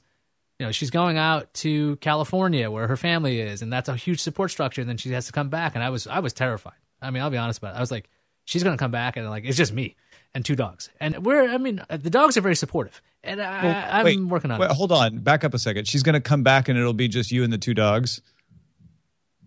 [0.60, 4.20] you know she's going out to California where her family is, and that's a huge
[4.20, 4.82] support structure.
[4.82, 6.74] And then she has to come back, and I was I was terrified.
[7.02, 7.78] I mean, I'll be honest about it.
[7.78, 8.10] I was like,
[8.46, 9.96] she's gonna come back, and like it's just me
[10.34, 14.04] and two dogs, and we're I mean the dogs are very supportive, and I, well,
[14.04, 14.76] wait, working on wait, it.
[14.76, 15.88] Hold on, back up a second.
[15.88, 18.22] She's gonna come back, and it'll be just you and the two dogs.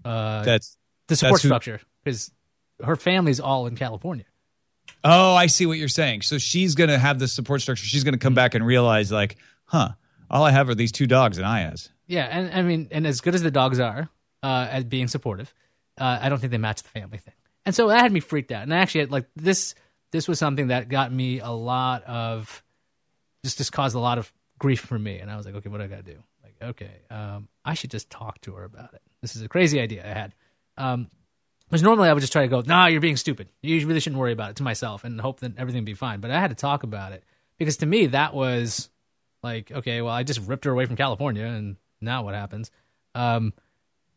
[0.05, 0.77] Uh, that's
[1.09, 2.31] the support that's who, structure because
[2.85, 4.25] her family's all in California.
[5.05, 6.23] Oh, I see what you're saying.
[6.23, 7.85] So she's going to have this support structure.
[7.85, 8.37] She's going to come mm-hmm.
[8.37, 9.91] back and realize, like, huh,
[10.31, 11.91] all I have are these two dogs and Ayaz.
[12.07, 14.09] Yeah, and I mean, and as good as the dogs are
[14.43, 15.55] uh, at being supportive,
[15.99, 17.35] uh, I don't think they match the family thing.
[17.65, 18.63] And so that had me freaked out.
[18.63, 19.75] And actually, like this,
[20.11, 22.63] this was something that got me a lot of,
[23.45, 25.19] just just caused a lot of grief for me.
[25.19, 26.23] And I was like, okay, what do I got to do?
[26.43, 29.03] Like, okay, um, I should just talk to her about it.
[29.23, 30.35] This is a crazy idea I had.
[30.77, 31.11] Um,
[31.69, 33.49] because normally I would just try to go, nah, you're being stupid.
[33.63, 36.19] You really shouldn't worry about it to myself and hope that everything would be fine.
[36.19, 37.23] But I had to talk about it
[37.59, 38.91] because to me that was
[39.43, 42.73] like, okay, well, I just ripped her away from California, and now what happens?
[43.15, 43.53] Um,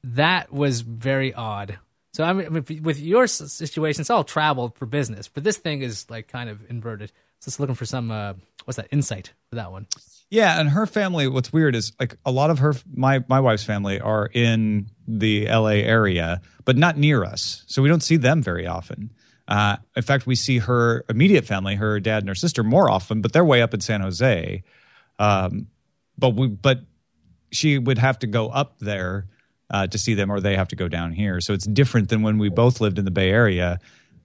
[0.03, 1.77] that was very odd.
[2.13, 6.10] So I mean, with your situation, it's all travel for business, but this thing is
[6.10, 7.12] like kind of inverted.
[7.39, 8.34] So just looking for some uh,
[8.65, 9.88] what's that insight for that one.
[10.30, 11.28] Yeah, and her family.
[11.28, 15.47] What's weird is like a lot of her my my wife's family are in the
[15.47, 15.84] L.A.
[15.84, 19.12] area, but not near us, so we don't see them very often.
[19.47, 23.21] Uh, in fact, we see her immediate family, her dad and her sister, more often,
[23.21, 24.63] but they're way up in San Jose.
[25.19, 25.67] Um,
[26.17, 26.82] but we, but
[27.52, 29.28] she would have to go up there
[29.73, 31.41] uh, to see them, or they have to go down here.
[31.41, 33.79] So it's different than when we both lived in the Bay Area.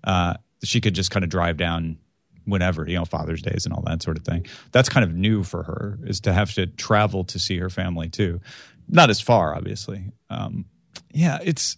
[0.05, 1.99] Uh, she could just kind of drive down
[2.45, 4.47] whenever, you know, Father's Days and all that sort of thing.
[4.71, 8.09] That's kind of new for her is to have to travel to see her family
[8.09, 8.41] too.
[8.89, 10.13] Not as far, obviously.
[10.31, 10.67] Um,
[11.13, 11.77] yeah, it's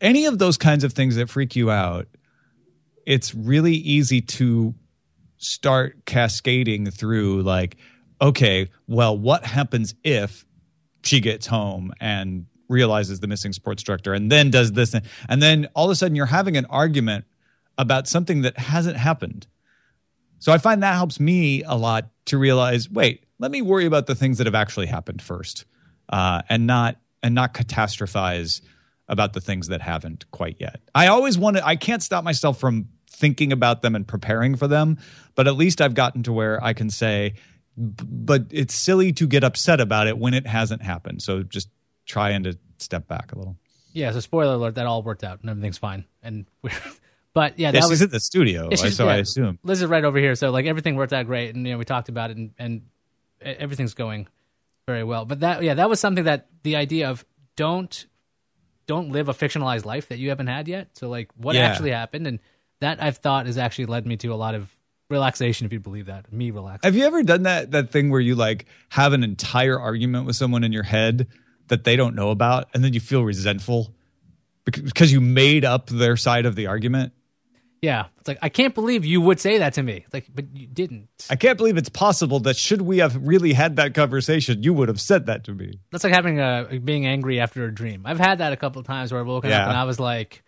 [0.00, 2.06] any of those kinds of things that freak you out
[3.06, 4.74] it's really easy to
[5.38, 7.76] start cascading through like
[8.20, 10.44] okay well what happens if
[11.04, 14.94] she gets home and realizes the missing sports director and then does this
[15.28, 17.24] and then all of a sudden you're having an argument
[17.78, 19.46] about something that hasn't happened
[20.38, 24.06] so i find that helps me a lot to realize wait let me worry about
[24.06, 25.64] the things that have actually happened first
[26.08, 28.60] uh, and not and not catastrophize
[29.08, 32.58] about the things that haven't quite yet i always want to i can't stop myself
[32.58, 34.98] from thinking about them and preparing for them.
[35.34, 37.34] But at least I've gotten to where I can say,
[37.76, 41.22] but it's silly to get upset about it when it hasn't happened.
[41.22, 41.68] So just
[42.06, 43.56] trying to step back a little.
[43.92, 44.12] Yeah.
[44.12, 46.04] So spoiler alert, that all worked out and everything's fine.
[46.22, 46.72] And we're,
[47.34, 48.74] but yeah, that yeah, was in the studio.
[48.74, 50.34] So yeah, I assume Liz is right over here.
[50.34, 51.54] So like everything worked out great.
[51.54, 52.82] And, you know, we talked about it and, and
[53.40, 54.28] everything's going
[54.86, 55.24] very well.
[55.24, 57.24] But that, yeah, that was something that the idea of
[57.56, 58.06] don't,
[58.86, 60.90] don't live a fictionalized life that you haven't had yet.
[60.94, 61.62] So like what yeah.
[61.62, 62.38] actually happened and,
[62.80, 64.74] that I've thought has actually led me to a lot of
[65.08, 68.20] relaxation if you believe that me relax have you ever done that that thing where
[68.20, 71.28] you like have an entire argument with someone in your head
[71.68, 73.94] that they don't know about and then you feel resentful
[74.64, 77.12] because you made up their side of the argument
[77.82, 80.66] yeah it's like i can't believe you would say that to me like but you
[80.66, 84.72] didn't i can't believe it's possible that should we have really had that conversation you
[84.72, 88.02] would have said that to me that's like having a being angry after a dream
[88.06, 89.62] i've had that a couple of times where i've woken yeah.
[89.62, 90.42] up and i was like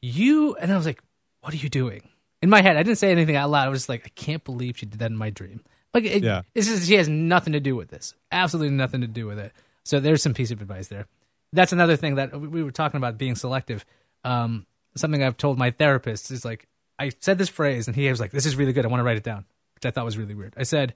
[0.00, 1.02] you and i was like
[1.40, 2.08] what are you doing?
[2.42, 3.66] In my head, I didn't say anything out loud.
[3.66, 5.60] I was just like, I can't believe she did that in my dream.
[5.92, 6.42] Like, it, yeah.
[6.54, 8.14] it's just, she has nothing to do with this.
[8.30, 9.52] Absolutely nothing to do with it.
[9.84, 11.06] So there's some piece of advice there.
[11.52, 13.84] That's another thing that we were talking about being selective.
[14.24, 16.66] Um, something I've told my therapist is like,
[16.98, 18.84] I said this phrase and he was like, this is really good.
[18.84, 20.54] I want to write it down, which I thought was really weird.
[20.56, 20.94] I said,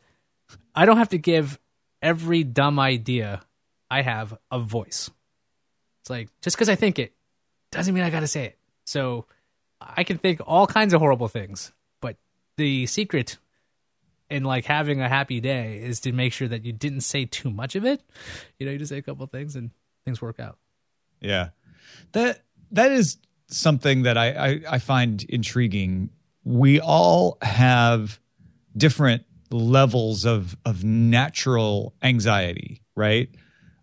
[0.74, 1.58] I don't have to give
[2.02, 3.42] every dumb idea
[3.90, 5.10] I have a voice.
[6.02, 7.14] It's like, just because I think it
[7.72, 8.58] doesn't mean I got to say it.
[8.84, 9.24] So
[9.80, 12.16] I can think all kinds of horrible things, but
[12.58, 13.38] the secret
[14.34, 17.50] in like having a happy day is to make sure that you didn't say too
[17.50, 18.02] much of it.
[18.58, 19.70] You know, you just say a couple things and
[20.04, 20.58] things work out.
[21.20, 21.50] Yeah,
[22.12, 22.42] that
[22.72, 26.10] that is something that I, I, I find intriguing.
[26.42, 28.18] We all have
[28.76, 33.28] different levels of of natural anxiety, right?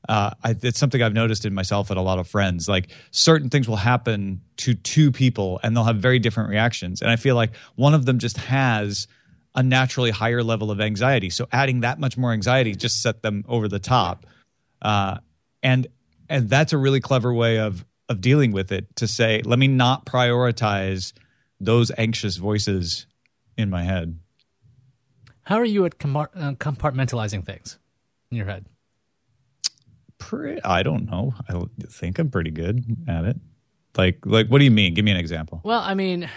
[0.09, 2.67] uh, I, it's something I've noticed in myself and a lot of friends.
[2.67, 7.01] Like certain things will happen to two people and they'll have very different reactions.
[7.01, 9.07] And I feel like one of them just has
[9.55, 11.29] a naturally higher level of anxiety.
[11.29, 14.25] So adding that much more anxiety just set them over the top.
[14.81, 15.17] Uh,
[15.61, 15.87] and
[16.29, 19.67] and that's a really clever way of of dealing with it to say, let me
[19.67, 21.13] not prioritize
[21.59, 23.05] those anxious voices
[23.57, 24.19] in my head.
[25.43, 27.77] How are you at uh, compartmentalizing things
[28.31, 28.65] in your head?
[30.21, 31.33] pretty, I don't know.
[31.49, 31.59] I
[31.89, 33.37] think I'm pretty good at it.
[33.97, 34.93] Like, like, what do you mean?
[34.93, 35.59] Give me an example.
[35.65, 36.29] Well, I mean,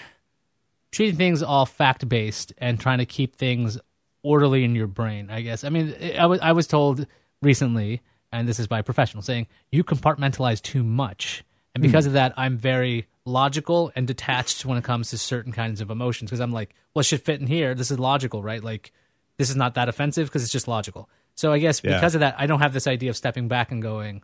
[0.94, 3.78] treating things all fact based and trying to keep things
[4.22, 5.28] orderly in your brain.
[5.30, 5.64] I guess.
[5.64, 7.06] I mean, I was I was told
[7.42, 8.00] recently,
[8.32, 11.88] and this is by a professional, saying you compartmentalize too much, and hmm.
[11.88, 12.08] because mm.
[12.08, 16.30] of that, I'm very logical and detached when it comes to certain kinds of emotions.
[16.30, 17.74] Because I'm like, well, it should fit in here.
[17.74, 18.62] This is logical, right?
[18.62, 18.92] Like,
[19.36, 21.08] this is not that offensive because it's just logical.
[21.34, 21.96] So I guess yeah.
[21.96, 24.22] because of that, I don't have this idea of stepping back and going,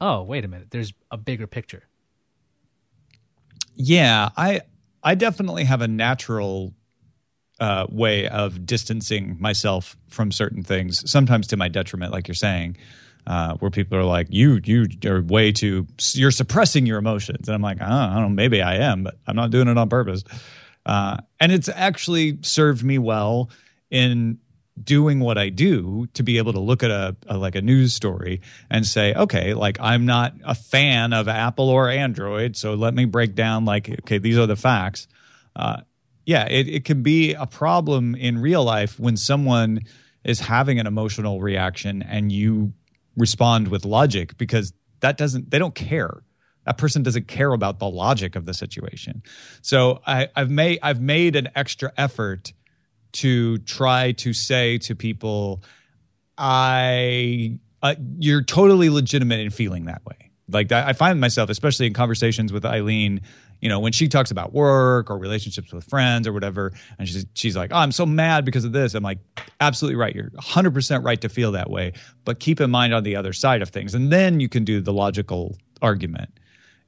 [0.00, 1.84] "Oh, wait a minute, there's a bigger picture."
[3.74, 4.62] Yeah, I
[5.02, 6.74] I definitely have a natural
[7.58, 12.76] uh, way of distancing myself from certain things, sometimes to my detriment, like you're saying,
[13.26, 17.54] uh, where people are like, "You you are way too you're suppressing your emotions," and
[17.54, 20.24] I'm like, I don't know, maybe I am, but I'm not doing it on purpose.
[20.86, 23.50] Uh, and it's actually served me well
[23.90, 24.38] in
[24.82, 27.94] doing what I do to be able to look at a, a, like a news
[27.94, 28.40] story
[28.70, 33.04] and say, okay, like I'm not a fan of Apple or Android, so let me
[33.04, 35.08] break down like, okay, these are the facts.
[35.54, 35.80] Uh,
[36.26, 39.80] yeah, it, it can be a problem in real life when someone
[40.24, 42.72] is having an emotional reaction and you
[43.16, 46.22] respond with logic because that doesn't they don't care.
[46.66, 49.22] That person doesn't care about the logic of the situation.
[49.62, 52.52] So I, I've made I've made an extra effort
[53.12, 55.62] to try to say to people,
[56.38, 60.30] I uh, you're totally legitimate in feeling that way.
[60.48, 63.20] Like I find myself, especially in conversations with Eileen,
[63.60, 67.26] you know, when she talks about work or relationships with friends or whatever, and she's
[67.34, 69.18] she's like, "Oh, I'm so mad because of this." I'm like,
[69.60, 70.14] "Absolutely right.
[70.14, 71.92] You're 100 percent right to feel that way,
[72.24, 74.80] but keep in mind on the other side of things, and then you can do
[74.80, 76.30] the logical argument."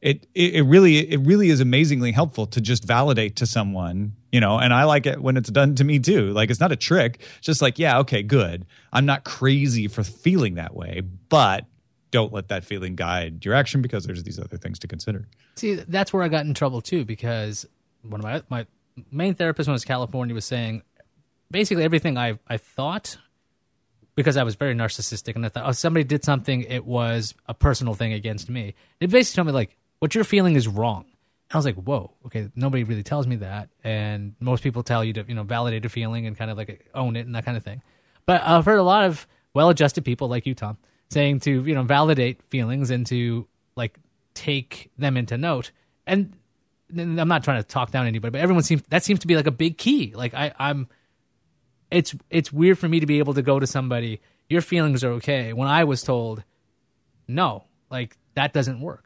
[0.02, 4.40] It, it, it really it really is amazingly helpful to just validate to someone you
[4.40, 6.76] know and i like it when it's done to me too like it's not a
[6.76, 11.66] trick it's just like yeah okay good i'm not crazy for feeling that way but
[12.12, 15.26] don't let that feeling guide your action because there's these other things to consider.
[15.56, 17.66] See, that's where I got in trouble too because
[18.02, 18.66] one of my my
[19.10, 20.82] main therapist when I was in California was saying
[21.50, 23.16] basically everything I I thought
[24.14, 27.54] because I was very narcissistic and I thought oh somebody did something it was a
[27.54, 28.74] personal thing against me.
[29.00, 31.04] It basically told me like what you're feeling is wrong.
[31.52, 35.12] I was like, whoa, okay, nobody really tells me that, and most people tell you
[35.12, 37.56] to you know validate a feeling and kind of like own it and that kind
[37.56, 37.82] of thing.
[38.26, 40.76] But I've heard a lot of well-adjusted people like you, Tom,
[41.10, 43.96] saying to you know validate feelings and to like
[44.34, 45.70] take them into note
[46.04, 46.36] and
[46.98, 49.46] I'm not trying to talk down anybody, but everyone seems that seems to be like
[49.46, 50.14] a big key.
[50.16, 50.88] Like I, I'm,
[51.92, 54.20] it's it's weird for me to be able to go to somebody.
[54.48, 55.52] Your feelings are okay.
[55.52, 56.42] When I was told,
[57.28, 59.04] no, like that doesn't work.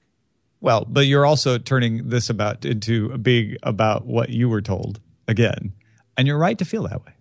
[0.61, 5.01] Well, but you're also turning this about into a big about what you were told
[5.29, 5.73] again,
[6.17, 7.13] and you're right to feel that way.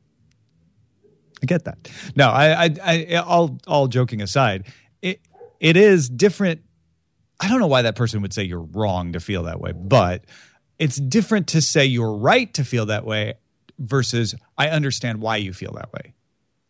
[1.43, 1.89] I get that.
[2.15, 4.67] No, I, I, I, all, all joking aside,
[5.01, 5.19] it,
[5.59, 6.61] it is different.
[7.39, 10.23] I don't know why that person would say you're wrong to feel that way, but
[10.79, 13.33] it's different to say you're right to feel that way
[13.79, 16.13] versus I understand why you feel that way.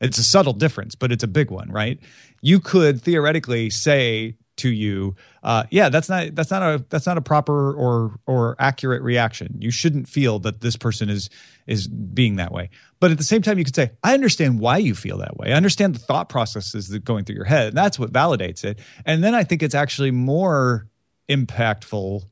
[0.01, 1.99] It's a subtle difference, but it's a big one, right?
[2.41, 7.17] You could theoretically say to you, uh, yeah, that's not that's not a that's not
[7.17, 9.57] a proper or or accurate reaction.
[9.59, 11.29] You shouldn't feel that this person is
[11.67, 12.69] is being that way.
[12.99, 15.51] But at the same time, you could say, I understand why you feel that way.
[15.51, 17.69] I understand the thought processes that going through your head.
[17.69, 18.79] And that's what validates it.
[19.05, 20.87] And then I think it's actually more
[21.29, 22.23] impactful.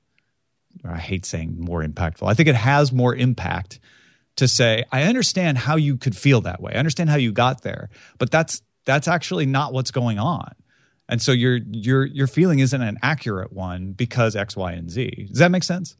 [0.85, 2.27] I hate saying more impactful.
[2.27, 3.79] I think it has more impact
[4.37, 6.73] to say, I understand how you could feel that way.
[6.73, 10.53] I understand how you got there, but that's that's actually not what's going on.
[11.09, 15.27] And so your your your feeling isn't an accurate one because X, Y, and Z.
[15.29, 15.97] Does that make sense?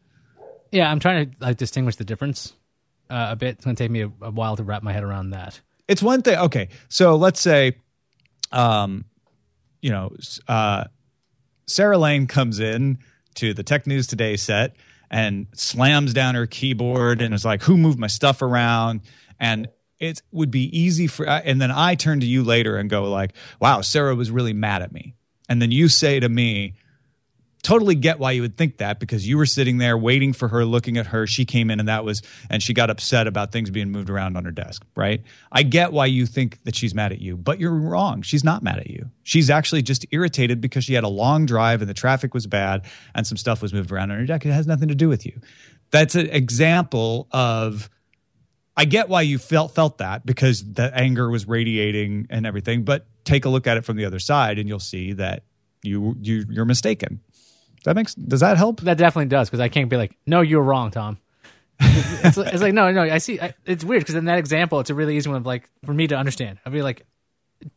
[0.72, 2.54] Yeah, I'm trying to like distinguish the difference
[3.10, 3.56] uh, a bit.
[3.56, 5.60] It's going to take me a, a, while to wrap my head around that.
[5.88, 6.38] It's one thing.
[6.38, 7.78] Okay, so let's say,
[8.52, 9.06] um,
[9.82, 10.16] you know,
[10.48, 10.86] uh,
[11.68, 12.98] Sarah Lane comes in
[13.36, 14.76] to the Tech News Today set
[15.12, 19.02] and slams down her keyboard and is like, "Who moved my stuff around?"
[19.40, 19.68] and
[20.04, 23.34] it would be easy for and then i turn to you later and go like
[23.60, 25.16] wow sarah was really mad at me.
[25.50, 26.76] And then you say to me
[27.62, 30.66] totally get why you would think that because you were sitting there waiting for her
[30.66, 31.26] looking at her.
[31.26, 34.36] She came in and that was and she got upset about things being moved around
[34.36, 35.22] on her desk right?
[35.52, 38.22] I get why you think that she's mad at you but you're wrong.
[38.22, 39.10] She's not mad at you.
[39.24, 42.86] She's actually just irritated because she had a long drive and the traffic was bad
[43.16, 44.46] and some stuff was moved around on her desk.
[44.46, 45.40] It has nothing to do with you.
[45.92, 47.90] That's an example of
[48.76, 53.06] I get why you felt felt that because the anger was radiating and everything, but
[53.24, 55.44] take a look at it from the other side and you'll see that
[55.84, 57.20] you you you're mistaken.
[57.86, 58.82] That makes does that help?
[58.82, 61.18] That definitely does because I can't be like, no, you're wrong, Tom.
[61.80, 63.02] it's, it's, like no, no.
[63.02, 63.40] I see.
[63.40, 65.38] I, it's weird because in that example, it's a really easy one.
[65.38, 66.60] Of like for me to understand.
[66.66, 67.06] I'd be like,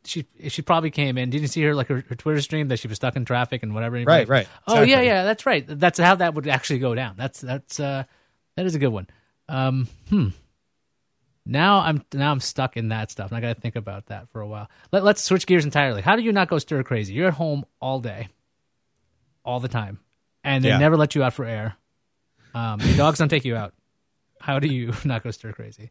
[0.05, 1.31] she she probably came in.
[1.31, 3.75] Didn't see her like her, her Twitter stream that she was stuck in traffic and
[3.75, 3.97] whatever?
[3.97, 4.49] right, like, right.
[4.67, 4.93] Oh exactly.
[4.93, 5.25] yeah, yeah.
[5.25, 5.65] That's right.
[5.67, 7.15] That's how that would actually go down.
[7.17, 8.05] That's that's uh
[8.57, 9.09] that is a good one.
[9.49, 10.29] Um, hmm.
[11.47, 14.29] Now I'm now I'm stuck in that stuff, and I got to think about that
[14.31, 14.69] for a while.
[14.91, 16.03] Let, let's switch gears entirely.
[16.03, 17.15] How do you not go stir crazy?
[17.15, 18.29] You're at home all day,
[19.45, 20.01] all the time,
[20.43, 20.79] and they yeah.
[20.79, 21.77] never let you out for air.
[22.53, 23.75] Um, your dogs don't take you out.
[24.41, 25.91] How do you not go stir crazy?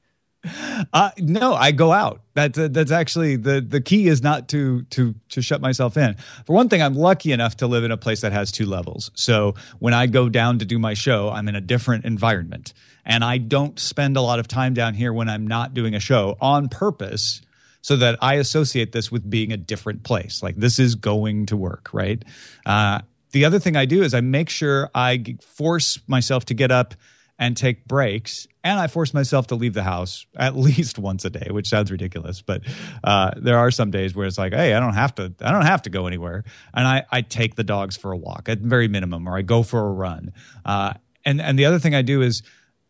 [0.94, 2.22] Uh, no, I go out.
[2.34, 6.16] That's uh, that's actually the the key is not to to to shut myself in.
[6.46, 9.10] For one thing, I'm lucky enough to live in a place that has two levels.
[9.16, 12.74] So when I go down to do my show, I'm in a different environment,
[13.06, 16.00] and I don't spend a lot of time down here when I'm not doing a
[16.00, 17.42] show on purpose.
[17.82, 20.42] So that I associate this with being a different place.
[20.42, 22.20] Like this is going to work, right?
[22.66, 26.72] Uh, the other thing I do is I make sure I force myself to get
[26.72, 26.96] up
[27.38, 28.48] and take breaks.
[28.64, 31.92] And I force myself to leave the house at least once a day, which sounds
[31.92, 32.62] ridiculous, but
[33.04, 35.66] uh, there are some days where it's like, hey, I don't have to, I don't
[35.66, 36.44] have to go anywhere,
[36.74, 39.64] and I, I take the dogs for a walk at very minimum, or I go
[39.64, 40.32] for a run.
[40.64, 40.94] Uh,
[41.26, 42.44] and and the other thing I do is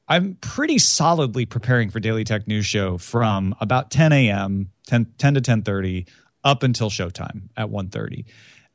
[0.08, 4.72] I'm pretty solidly preparing for Daily Tech News Show from about 10 a.m.
[4.88, 6.08] 10, 10 to 10:30
[6.44, 8.26] up until showtime at 1:30.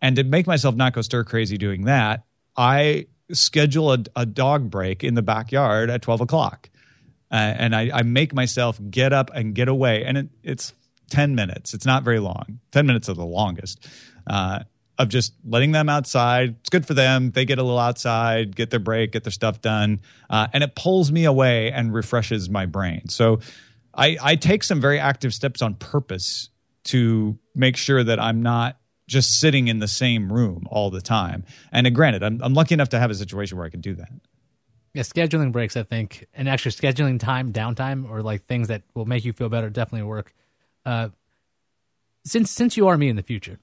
[0.03, 2.25] And to make myself not go stir crazy doing that,
[2.57, 6.69] I schedule a, a dog break in the backyard at 12 o'clock.
[7.31, 10.05] Uh, and I, I, make myself get up and get away.
[10.05, 10.75] And it, it's
[11.11, 11.75] 10 minutes.
[11.75, 12.59] It's not very long.
[12.73, 13.87] 10 minutes are the longest.
[14.27, 14.61] Uh,
[15.01, 16.57] of just letting them outside.
[16.61, 17.31] It's good for them.
[17.31, 20.01] They get a little outside, get their break, get their stuff done.
[20.29, 23.09] Uh, and it pulls me away and refreshes my brain.
[23.09, 23.41] So
[23.95, 26.51] I, I take some very active steps on purpose
[26.85, 28.77] to make sure that I'm not
[29.09, 31.45] just sitting in the same room all the time.
[31.73, 33.95] And uh, granted, I'm, I'm lucky enough to have a situation where I can do
[33.95, 34.11] that.
[34.93, 39.07] Yeah, scheduling breaks, I think, and actually scheduling time, downtime, or like things that will
[39.07, 40.35] make you feel better definitely work.
[40.85, 41.09] Uh,
[42.25, 43.59] since since you are me in the future,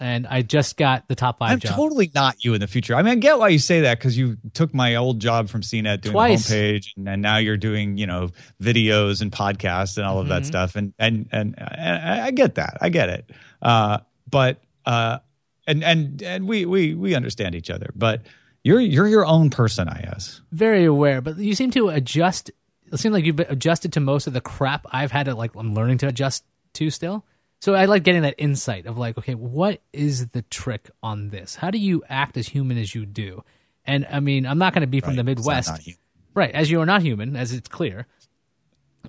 [0.00, 1.74] and I just got the top 5 I'm job.
[1.74, 2.94] totally not you in the future.
[2.94, 5.62] I mean, I get why you say that because you took my old job from
[5.62, 6.48] CNET doing Twice.
[6.48, 8.30] the homepage, and, and, now you're doing you know
[8.62, 10.46] videos and podcasts and all of that Mhm.
[10.46, 10.76] stuff.
[10.76, 12.78] And and and, and I I get that.
[12.80, 13.30] I get it.
[13.62, 13.98] Uh,
[14.30, 15.18] but uh,
[15.66, 17.90] and and and we we we understand each other.
[17.94, 18.22] But
[18.64, 20.40] you're you're your own person, I guess.
[20.52, 22.50] very aware, but you seem to adjust.
[22.90, 25.54] It seems like you've adjusted to most of the crap I've had to like.
[25.54, 26.44] I'm learning to adjust
[26.74, 27.24] to still.
[27.60, 31.56] So I like getting that insight of like, okay, what is the trick on this?
[31.56, 33.42] How do you act as human as you do?
[33.84, 35.36] And I mean, I'm not going to be from the Right.
[35.36, 35.88] Not- Midwest,
[36.34, 36.50] right?
[36.52, 38.06] As you are not human, as it's clear.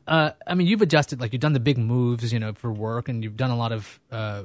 [0.07, 3.09] Uh, I mean, you've adjusted, like you've done the big moves, you know, for work,
[3.09, 3.99] and you've done a lot of.
[4.11, 4.43] Uh,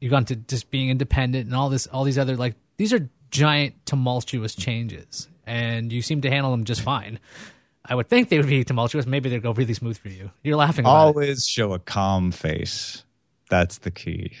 [0.00, 3.08] you've gone to just being independent and all this, all these other like these are
[3.30, 7.18] giant tumultuous changes, and you seem to handle them just fine.
[7.86, 9.06] I would think they would be tumultuous.
[9.06, 10.30] Maybe they'd go really smooth for you.
[10.42, 11.00] You're laughing about it.
[11.00, 13.04] Always show a calm face.
[13.54, 14.32] That's the key.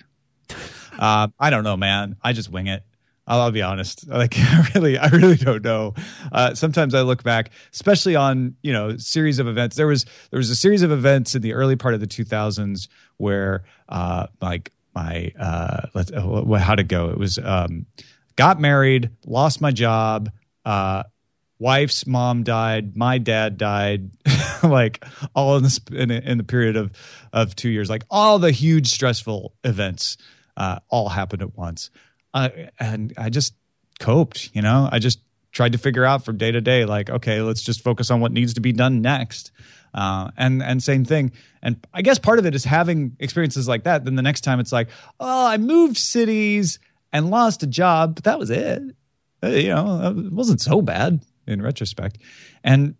[0.98, 2.16] Uh, I don't know, man.
[2.20, 2.82] I just wing it.
[3.28, 4.08] I'll, I'll be honest.
[4.08, 5.94] Like, I really, I really don't know.
[6.32, 9.76] Uh, sometimes I look back, especially on you know series of events.
[9.76, 12.88] There was there was a series of events in the early part of the 2000s
[13.18, 17.10] where uh, like my uh, let's uh, how to go?
[17.10, 17.86] It was um,
[18.34, 20.32] got married, lost my job.
[20.64, 21.04] Uh,
[21.64, 24.10] wife's mom died my dad died
[24.62, 25.02] like
[25.34, 26.92] all in this in, in the period of
[27.32, 27.88] of two years.
[27.88, 30.18] Like all the huge stressful events
[30.58, 31.90] uh, all happened at once.
[32.34, 33.54] Uh, and i just
[33.98, 34.88] coped you know?
[34.92, 35.20] I just
[35.52, 38.30] tried to figure out from day to day like okay let's just focus on what
[38.30, 39.50] needs to be done next.
[39.94, 41.32] Uh, and and same thing.
[41.62, 44.04] And i guess part of it is having experiences like that.
[44.04, 46.78] Then the next time it's like oh i moved cities
[47.10, 48.82] and lost a job but that was it.
[49.42, 52.18] Uh, you know it wasn't so bad in retrospect
[52.62, 52.94] and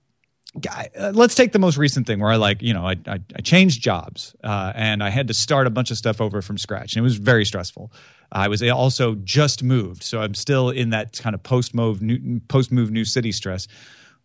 [0.69, 3.41] uh, let's take the most recent thing where I like, you know, I, I, I
[3.43, 6.95] changed jobs uh, and I had to start a bunch of stuff over from scratch.
[6.95, 7.93] And it was very stressful.
[8.31, 10.03] I was also just moved.
[10.03, 13.67] So I'm still in that kind of post move, new, post move new city stress.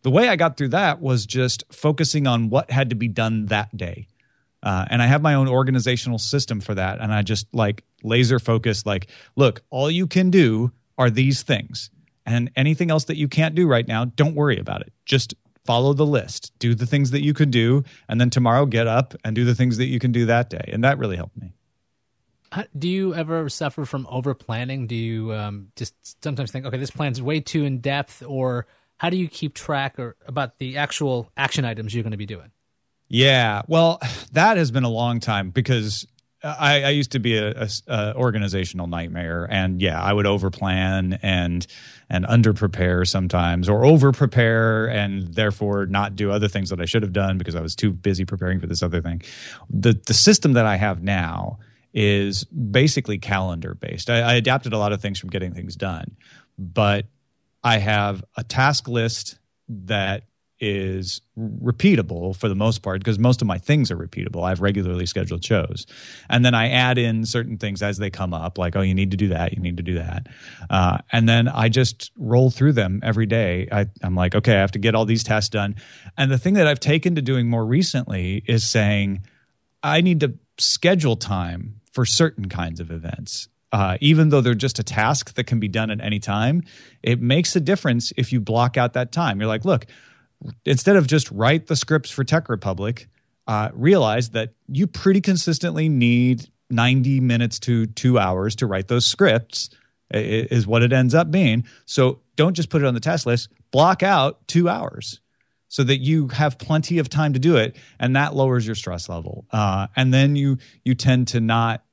[0.04, 3.48] The way I got through that was just focusing on what had to be done
[3.48, 4.08] that day.
[4.62, 7.00] Uh, and I have my own organizational system for that.
[7.00, 11.90] And I just like laser focused, like, look, all you can do are these things.
[12.30, 14.94] And anything else that you can't do right now, don't worry about it.
[15.04, 15.34] Just
[15.66, 19.16] follow the list, do the things that you could do, and then tomorrow get up
[19.26, 20.70] and do the things that you can do that day.
[20.72, 21.54] And that really helped me.
[22.78, 24.86] Do you ever suffer from over planning?
[24.86, 28.68] Do you um, just sometimes think, okay, this plan's way too in depth, or
[28.98, 32.28] how do you keep track or about the actual action items you're going to be
[32.28, 32.52] doing?
[33.08, 34.00] Yeah, well,
[34.34, 36.06] that has been a long time because
[36.44, 41.20] I, I used to be a, a- a organizational nightmare, and yeah, I would overplan
[41.22, 41.66] and
[42.10, 47.14] and underprepare sometimes, or overprepare and therefore not do other things that I should have
[47.14, 49.22] done because I was too busy preparing for this other thing.
[49.70, 51.60] The the system that I have now
[51.94, 54.10] is basically calendar based.
[54.10, 56.16] I, I adapted a lot of things from getting things done,
[56.58, 57.06] but
[57.64, 60.24] I have a task list that
[60.60, 64.44] is repeatable for the most part because most of my things are repeatable.
[64.44, 65.86] I have regularly scheduled shows.
[66.30, 69.12] And then I add in certain things as they come up, like, oh, you need
[69.12, 70.28] to do that, you need to do that.
[70.70, 73.68] Uh, and then I just roll through them every day.
[73.72, 75.76] I, I'm like, okay, I have to get all these tasks done.
[76.18, 79.22] And the thing that I've taken to doing more recently is saying,
[79.82, 83.48] I need to schedule time for certain kinds of events.
[83.72, 86.64] Uh, even though they're just a task that can be done at any time,
[87.04, 89.40] it makes a difference if you block out that time.
[89.40, 89.86] You're like, look,
[90.66, 93.08] instead of just write the scripts for Tech Republic,
[93.48, 99.06] uh, realize that you pretty consistently need 90 minutes to two hours to write those
[99.06, 99.70] scripts,
[100.12, 101.66] is what it ends up being.
[101.86, 105.20] So don't just put it on the task list, block out two hours
[105.70, 109.08] so that you have plenty of time to do it and that lowers your stress
[109.08, 111.84] level uh, and then you you tend to not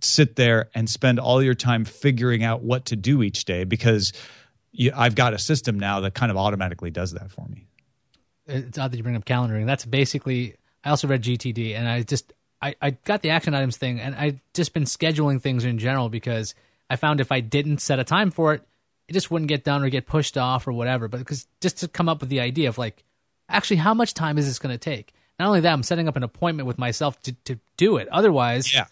[0.00, 4.12] sit there and spend all your time figuring out what to do each day because
[4.72, 7.68] you, i've got a system now that kind of automatically does that for me
[8.46, 9.66] It's odd that you bring up calendaring.
[9.66, 10.56] That's basically.
[10.84, 14.14] I also read GTD, and I just I, I got the action items thing, and
[14.14, 16.54] I just been scheduling things in general because
[16.90, 18.62] I found if I didn't set a time for it,
[19.08, 21.08] it just wouldn't get done or get pushed off or whatever.
[21.08, 23.04] But because just to come up with the idea of like,
[23.48, 25.12] actually, how much time is this going to take?
[25.38, 28.08] Not only that, I'm setting up an appointment with myself to to do it.
[28.08, 28.86] Otherwise, Yeah.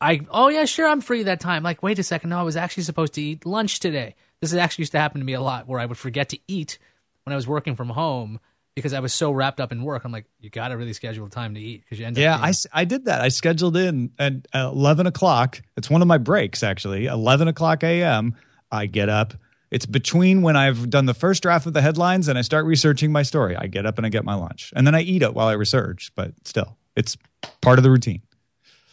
[0.00, 1.62] I oh yeah, sure, I'm free that time.
[1.62, 4.14] Like, wait a second, no, I was actually supposed to eat lunch today.
[4.40, 6.38] This is actually used to happen to me a lot, where I would forget to
[6.48, 6.78] eat
[7.24, 8.40] when I was working from home
[8.80, 10.04] because I was so wrapped up in work.
[10.04, 12.36] I'm like, you got to really schedule time to eat because you end up Yeah,
[12.36, 13.20] I, I, did that.
[13.20, 15.62] I scheduled in at uh, 11 o'clock.
[15.76, 17.06] It's one of my breaks, actually.
[17.06, 18.34] 11 o'clock a.m.
[18.70, 19.34] I get up.
[19.70, 23.12] It's between when I've done the first draft of the headlines and I start researching
[23.12, 23.56] my story.
[23.56, 24.72] I get up and I get my lunch.
[24.74, 27.16] And then I eat it while I research, but still, it's
[27.60, 28.22] part of the routine.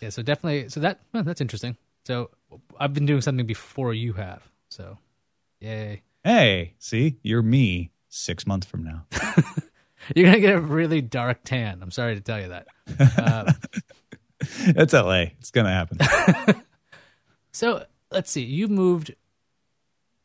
[0.02, 1.78] yeah, so definitely, so that well, that's interesting.
[2.06, 2.30] So
[2.80, 4.42] I've been doing something before you have.
[4.70, 4.98] So,
[5.60, 6.04] yay.
[6.24, 9.06] Hey, see, you're me six months from now.
[10.16, 11.80] You're gonna get a really dark tan.
[11.82, 12.68] I'm sorry to tell you that.
[13.18, 13.52] Uh,
[14.42, 15.26] it's LA.
[15.40, 16.64] It's going to happen.
[17.52, 18.44] so let's see.
[18.44, 19.16] You moved.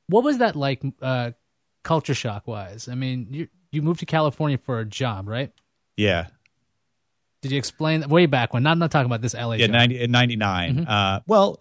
[0.09, 1.33] What was that like, uh,
[1.83, 2.89] culture shock wise?
[2.89, 5.51] I mean, you you moved to California for a job, right?
[5.97, 6.26] yeah.
[7.41, 8.62] Did you explain way back when?
[8.62, 9.55] Not, I'm not talking about this LA.
[9.55, 9.74] Yeah, job.
[9.74, 10.87] 90, in 99.
[10.87, 11.61] Uh, well,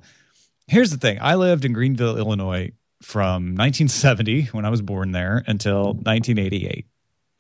[0.68, 1.18] here's the thing.
[1.20, 6.86] I lived in Greenville, Illinois from 1970 when I was born there until 1988.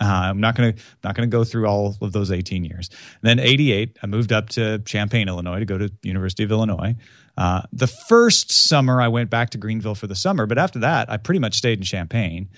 [0.02, 2.89] Uh, I'm not going to not to go through all of those 18 years.
[3.22, 6.95] And then 88, I moved up to Champaign, Illinois, to go to University of Illinois.
[7.38, 11.10] Uh, the first summer, I went back to Greenville for the summer, but after that,
[11.10, 12.49] I pretty much stayed in Champaign.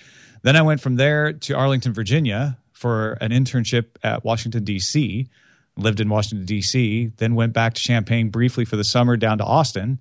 [0.42, 5.28] Then I went from there to Arlington, Virginia, for an internship at Washington D.C.
[5.76, 7.12] Lived in Washington D.C.
[7.16, 10.00] Then went back to Champaign briefly for the summer, down to Austin.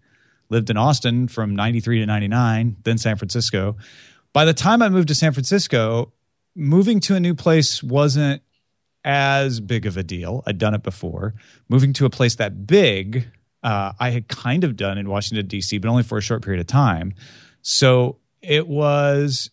[0.50, 3.76] Lived in Austin from 93 to 99, then San Francisco.
[4.34, 6.12] By the time I moved to San Francisco,
[6.56, 8.42] moving to a new place wasn't
[9.04, 10.44] as big of a deal.
[10.48, 11.34] I'd done it before.
[11.70, 13.28] Moving to a place that big,
[13.64, 16.62] uh, I had kind of done in Washington D.C., but only for a short period
[16.62, 17.14] of time.
[17.62, 19.50] So it was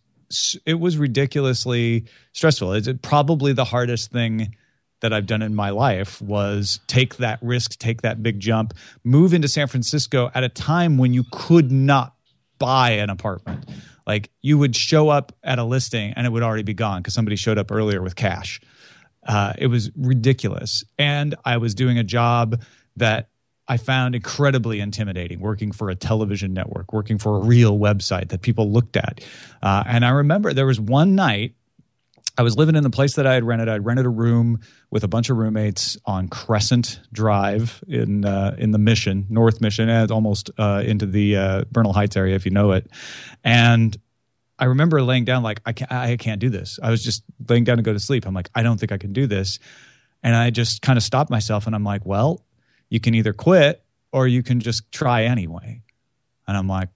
[0.64, 2.72] it was ridiculously stressful.
[2.74, 4.55] It's probably the hardest thing
[5.01, 9.34] that I've done in my life was take that risk, take that big jump, move
[9.34, 12.14] into San Francisco at a time when you could not
[12.59, 13.68] buy an apartment.
[14.07, 17.14] Like you would show up at a listing and it would already be gone because
[17.14, 18.61] somebody showed up earlier with cash.
[19.26, 20.84] Uh, it was ridiculous.
[20.98, 22.62] And I was doing a job
[22.96, 23.28] that
[23.68, 28.42] I found incredibly intimidating working for a television network, working for a real website that
[28.42, 29.20] people looked at.
[29.62, 31.55] Uh, and I remember there was one night
[32.41, 33.68] I was living in the place that I had rented.
[33.68, 34.61] I'd rented a room
[34.91, 39.91] with a bunch of roommates on Crescent Drive in uh, in the Mission, North Mission,
[40.11, 42.91] almost uh, into the uh, Bernal Heights area, if you know it.
[43.45, 43.95] And
[44.59, 46.78] I remember laying down like I can't, I can't do this.
[46.82, 48.26] I was just laying down to go to sleep.
[48.26, 49.59] I'm like, I don't think I can do this.
[50.22, 52.43] And I just kind of stopped myself and I'm like, well,
[52.88, 55.82] you can either quit or you can just try anyway.
[56.49, 56.88] And I'm like,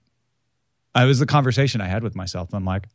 [0.95, 2.51] I was the conversation I had with myself.
[2.51, 2.87] I'm like,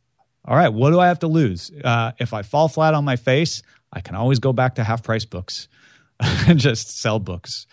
[0.45, 1.71] all right, what do I have to lose?
[1.83, 3.61] Uh, if I fall flat on my face,
[3.93, 5.67] I can always go back to half price books
[6.19, 7.67] and just sell books.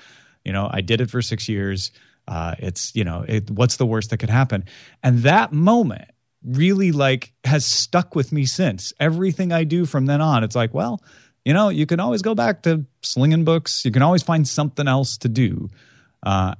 [0.45, 1.93] You know, I did it for six years.
[2.27, 4.65] Uh, it's, you know, it, what's the worst that could happen?
[5.03, 6.11] And that moment
[6.45, 8.93] really like has stuck with me since.
[9.01, 11.03] Everything I do from then on, it's like, well,
[11.45, 13.85] you know, you can always go back to slinging books.
[13.85, 15.71] You can always find something else to do.
[16.23, 16.55] Uh,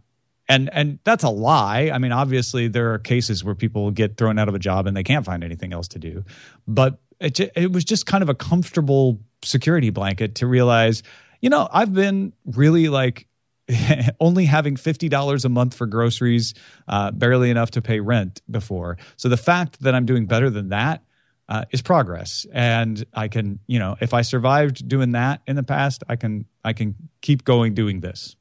[0.49, 1.91] and and that's a lie.
[1.93, 4.97] I mean, obviously there are cases where people get thrown out of a job and
[4.97, 6.25] they can't find anything else to do.
[6.67, 11.03] But it it was just kind of a comfortable security blanket to realize,
[11.41, 13.29] you know, I've been really like
[14.21, 16.55] only having $50 a month for groceries,
[16.87, 18.97] uh, barely enough to pay rent before.
[19.17, 21.03] So the fact that I'm doing better than that
[21.49, 22.47] uh, is progress.
[22.53, 26.47] And I can, you know, if I survived doing that in the past, I can,
[26.65, 28.37] I can keep going doing this.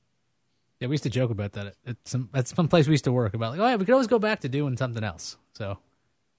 [0.80, 1.76] Yeah, we used to joke about that.
[1.86, 3.94] At some at some place we used to work about like, oh yeah, we could
[3.94, 5.38] always go back to doing something else.
[5.54, 5.80] So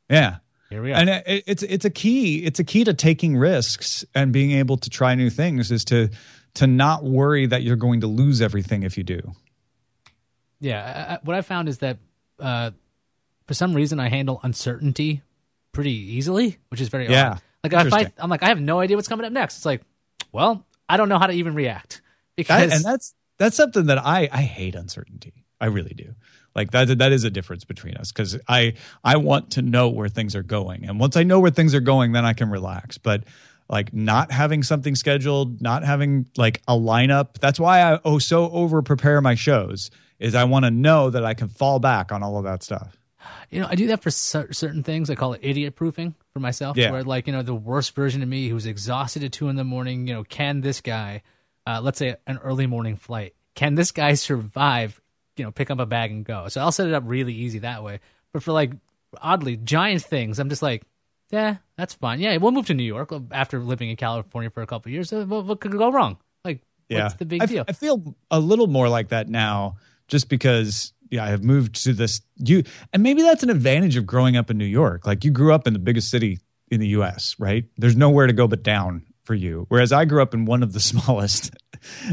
[0.09, 0.37] Yeah.
[0.71, 0.97] here we are.
[0.97, 2.45] And it, it's it's a key.
[2.45, 6.11] It's a key to taking risks and being able to try new things is to
[6.55, 9.21] to not worry that you're going to lose everything if you do.
[10.61, 11.99] yeah, I, I, what I found is that
[12.41, 12.71] uh,
[13.47, 15.23] for some reason I handle uncertainty
[15.73, 17.43] pretty easily, which is very Yeah, odd.
[17.65, 19.57] Like if I, I'm like I have no idea what's coming up next.
[19.59, 19.83] It's like,
[20.33, 22.03] well, I don't know how to even react
[22.37, 25.45] because and that's that's something that I I hate uncertainty.
[25.61, 26.15] I really do.
[26.55, 28.75] Like that that is a difference between us because I
[29.05, 31.81] I want to know where things are going, and once I know where things are
[31.81, 32.99] going, then I can relax.
[32.99, 33.25] But
[33.69, 37.39] like not having something scheduled, not having like a lineup.
[37.39, 39.91] That's why I oh so over prepare my shows.
[40.19, 42.99] Is I want to know that I can fall back on all of that stuff.
[43.51, 45.11] you know I do that for cer- certain things.
[45.11, 46.77] I call it idiot proofing for myself.
[46.77, 46.91] Yeah.
[46.91, 49.65] Where like you know the worst version of me who's exhausted at two in the
[49.65, 50.09] morning.
[50.09, 51.23] You know, can this guy,
[51.69, 55.01] uh, let's say an early morning flight, can this guy survive?
[55.37, 56.49] You know, pick up a bag and go.
[56.49, 58.01] So I'll set it up really easy that way.
[58.33, 58.73] But for like
[59.21, 60.39] oddly giant things.
[60.39, 60.83] I'm just like,
[61.31, 62.21] yeah, that's fine.
[62.21, 65.13] Yeah, we'll move to New York after living in California for a couple years.
[65.13, 66.19] Uh, what, what could go wrong?
[66.45, 67.05] Like, Yeah.
[67.05, 67.65] what's the big I, deal?
[67.69, 69.77] I feel a little more like that now
[70.09, 74.07] just because yeah, I have moved to this you and maybe that's an advantage of
[74.07, 75.07] growing up in New York.
[75.07, 76.41] Like you grew up in the biggest city
[76.71, 77.65] in the US, right?
[77.79, 79.67] There's nowhere to go but down for you.
[79.69, 81.55] Whereas I grew up in one of the smallest.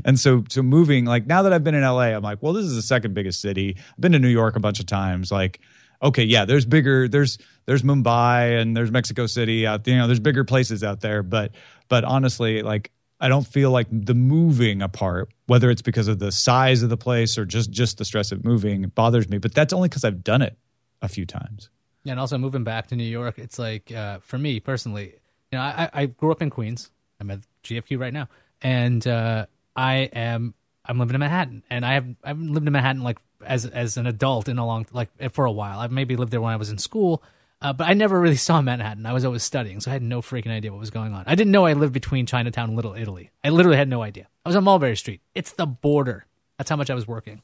[0.04, 2.66] And so so moving like now that I've been in LA, I'm like, well, this
[2.66, 3.78] is the second biggest city.
[3.78, 5.32] I've been to New York a bunch of times.
[5.32, 5.62] Like,
[6.04, 10.08] okay, yeah, there's bigger there's there's Mumbai and there's Mexico City out there, you know,
[10.08, 11.54] there's bigger places out there, but
[11.88, 16.34] but honestly, like I don't feel like the moving apart, whether it's because of the
[16.34, 19.38] size of the place or just just the stress of moving, bothers me.
[19.38, 20.58] But that's only because I've done it
[21.02, 21.70] a few times.
[22.04, 25.16] Yeah, and also moving back to New York, it's like uh, for me personally,
[25.52, 26.92] you know, I, I grew up in Queens.
[27.26, 28.30] I'm at GFQ right now,
[28.62, 29.46] and uh,
[29.76, 30.54] I am
[30.86, 34.08] I'm living in Manhattan, and I have I've lived in Manhattan like as as an
[34.08, 35.80] adult in a long like for a while.
[35.80, 37.24] I've maybe lived there when I was in school,
[37.62, 39.06] uh, but I never really saw Manhattan.
[39.06, 41.24] I was always studying, so I had no freaking idea what was going on.
[41.28, 43.32] I didn't know I lived between Chinatown and Little Italy.
[43.44, 44.28] I literally had no idea.
[44.46, 45.22] I was on Mulberry Street.
[45.34, 46.26] It's the border.
[46.58, 47.42] That's how much I was working.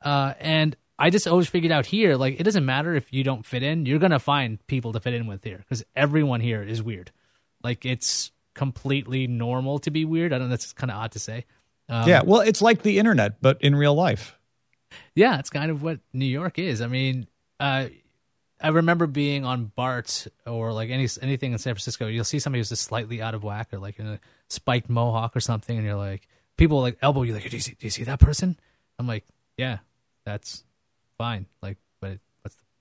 [0.00, 3.44] Uh, and I just always figured out here, like, it doesn't matter if you don't
[3.44, 6.82] fit in, you're to find people to fit in with here because everyone here is
[6.82, 7.12] weird.
[7.62, 10.32] Like, it's completely normal to be weird.
[10.32, 11.44] I don't know, that's kind of odd to say.
[11.88, 14.36] Um, yeah, well, it's like the internet, but in real life.
[15.14, 16.80] Yeah, it's kind of what New York is.
[16.80, 17.28] I mean,
[17.60, 17.86] uh,
[18.60, 22.06] I remember being on BART or like any anything in San Francisco.
[22.06, 25.36] You'll see somebody who's just slightly out of whack or like in a spiked mohawk
[25.36, 26.26] or something, and you're like,
[26.56, 28.58] people like elbow you, like, do you see, do you see that person?
[28.98, 29.24] I'm like,
[29.56, 29.78] yeah,
[30.24, 30.64] that's
[31.18, 31.46] fine.
[31.62, 31.76] Like,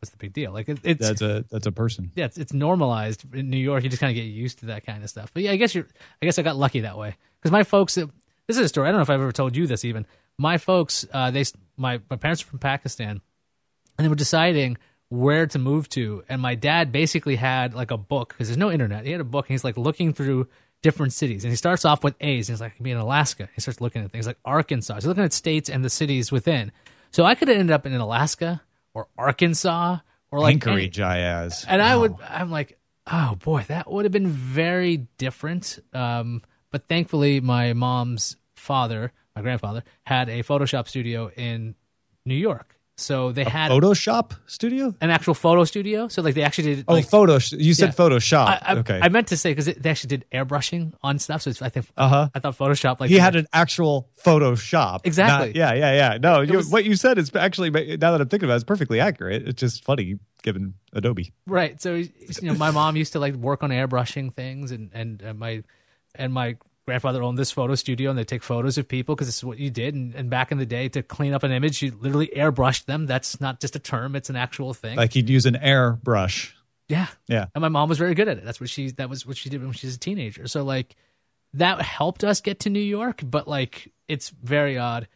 [0.06, 0.52] what's the, big deal?
[0.52, 2.12] Like, it, it's That's a that's a person.
[2.16, 3.84] yeah, it's, it's normalized in New York.
[3.84, 5.32] You just kind of get used to that kind of stuff.
[5.34, 5.88] But yeah, I guess you're.
[6.22, 7.96] I guess I got lucky that way because my folks.
[7.96, 8.88] This is a story.
[8.88, 9.84] I don't know if I've ever told you this.
[9.84, 10.06] Even
[10.38, 11.44] my folks, uh, they
[11.78, 13.22] my my parents are from Pakistan,
[13.98, 14.78] and they were deciding
[15.10, 16.24] where to move to.
[16.30, 19.06] And my dad basically had like a book because there's no internet.
[19.06, 20.48] He had a book, and he's like looking through
[20.84, 21.44] different cities.
[21.44, 22.48] And he starts off with A's.
[22.48, 24.94] And he's like, "Be in Alaska." He starts looking at things like Arkansas.
[24.96, 26.72] He's looking at states and the cities within.
[27.12, 28.62] So I could have ended up in Alaska
[28.96, 30.00] or Arkansas
[30.32, 31.66] or like Anchorage, Jayaz.
[31.68, 35.78] and I would, I'm like, oh boy, that would have been very different.
[35.94, 36.42] Um,
[36.72, 41.76] but thankfully, my mom's father, my grandfather, had a Photoshop studio in
[42.26, 42.75] New York.
[42.98, 44.96] So they had Photoshop studio.
[45.02, 46.08] an actual photo studio.
[46.08, 46.86] So like they actually did.
[46.88, 47.34] Oh, Like, photo.
[47.52, 47.92] You said Yeah.
[47.92, 48.46] Photoshop.
[48.48, 49.00] I, I, okay.
[49.02, 51.42] I meant to say because they actually did airbrushing on stuff.
[51.42, 52.30] So it's, I think Uh-huh.
[52.34, 55.02] I thought Photoshop like he had an actual Photoshop.
[55.04, 55.48] Exactly.
[55.50, 56.18] Not- yeah, yeah, yeah.
[56.22, 58.64] No, you, was- what you said is actually now that I'm thinking about it, it's
[58.64, 59.48] perfectly accurate.
[59.48, 61.34] It's just funny given Adobe.
[61.48, 61.82] Right.
[61.82, 62.10] So you
[62.44, 65.64] know, my mom used to like work on airbrushing things, and and uh, my
[66.14, 66.56] and my
[66.86, 69.58] grandfather owned this photo studio, and they take photos of people because this is what
[69.58, 69.96] you did.
[69.96, 73.06] And, and back in the day, to clean up an image, you literally airbrushed them.
[73.06, 74.98] That's not just a term; it's an actual thing.
[74.98, 76.52] Like he'd use an airbrush.
[76.88, 77.48] yeah, Yeah.
[77.56, 78.46] And my mom was very good at it.
[78.46, 80.48] That's what she that was what she did when she was a teenager.
[80.48, 80.96] So like
[81.54, 85.08] that helped us get to New York, but like it's very odd.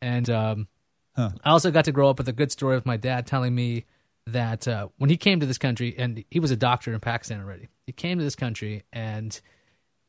[0.00, 0.68] And um,
[1.16, 1.30] Huh.
[1.42, 3.86] I also got to grow up with a good story of my dad telling me
[4.26, 7.40] that uh, when he came to this country, and he was a doctor in Pakistan
[7.40, 9.40] already, he came to this country and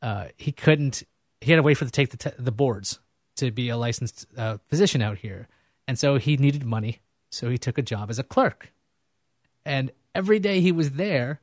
[0.02, 1.02] uh, he couldn't.
[1.40, 3.00] He had to wait for the take the te- the boards
[3.36, 5.48] to be a licensed uh, physician out here,
[5.86, 7.00] and so he needed money.
[7.30, 8.72] So he took a job as a clerk,
[9.64, 11.40] and every day he was there,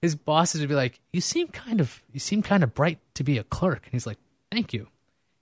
[0.00, 3.24] his bosses would be like, "You seem kind of you seem kind of bright to
[3.24, 4.18] be a clerk," and he's like,
[4.50, 4.88] "Thank you."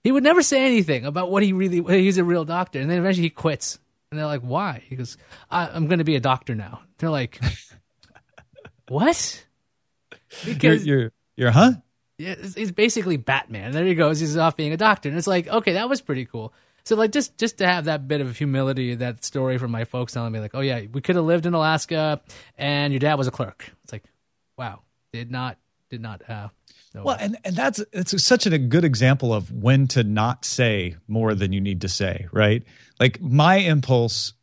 [0.03, 1.81] He would never say anything about what he really.
[2.01, 3.79] He's a real doctor, and then eventually he quits,
[4.11, 5.17] and they're like, "Why?" He goes,
[5.49, 7.39] I, "I'm going to be a doctor now." They're like,
[8.87, 9.45] "What?"
[10.43, 11.73] You're, Because you're, you're, huh?
[12.17, 13.71] Yeah, he's basically Batman.
[13.71, 14.19] There he goes.
[14.19, 16.53] He's off being a doctor, and it's like, okay, that was pretty cool.
[16.83, 20.13] So like, just just to have that bit of humility, that story from my folks
[20.13, 22.21] telling me like, oh yeah, we could have lived in Alaska,
[22.57, 23.69] and your dad was a clerk.
[23.83, 24.05] It's like,
[24.57, 25.57] wow, did not
[25.89, 26.27] did not.
[26.29, 26.47] Uh,
[26.93, 30.95] know Well, and, and that's it's such a good example of when to not say
[31.07, 32.63] more than you need to say, right?
[32.99, 34.33] Like my impulse,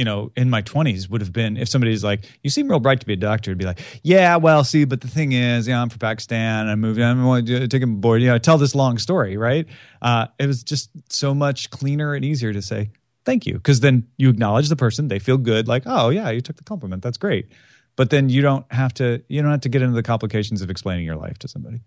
[0.00, 3.00] you know, in my 20s would have been if somebody's like, "You seem real bright
[3.00, 5.74] to be a doctor," to be like, "Yeah, well, see, but the thing is, you
[5.74, 6.68] know, I'm from Pakistan.
[6.68, 6.98] I moved.
[6.98, 8.22] I want to take a board.
[8.22, 9.66] You know, tell this long story, right?"
[10.00, 12.88] Uh, it was just so much cleaner and easier to say
[13.26, 15.08] thank you because then you acknowledge the person.
[15.08, 17.02] They feel good, like, "Oh yeah, you took the compliment.
[17.02, 17.50] That's great."
[17.94, 19.22] But then you don't have to.
[19.28, 21.82] You don't have to get into the complications of explaining your life to somebody.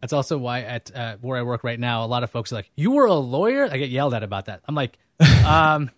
[0.00, 2.54] That's also why at uh, where I work right now, a lot of folks are
[2.54, 4.62] like, "You were a lawyer." I get yelled at about that.
[4.66, 4.96] I'm like,
[5.46, 5.90] um,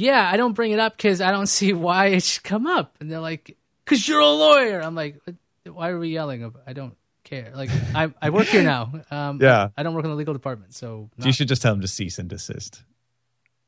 [0.00, 2.96] "Yeah, I don't bring it up because I don't see why it should come up."
[3.00, 5.20] And they're like, "Cause you're a lawyer." I'm like,
[5.64, 7.52] "Why are we yelling?" I don't care.
[7.54, 8.92] Like, I I work here now.
[9.10, 9.68] Um, Yeah.
[9.76, 12.18] I don't work in the legal department, so You should just tell them to cease
[12.18, 12.82] and desist.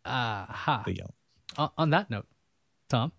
[0.04, 0.82] uh, ha.
[0.84, 1.14] The yell.
[1.58, 2.26] On, on that note,
[2.88, 3.12] Tom,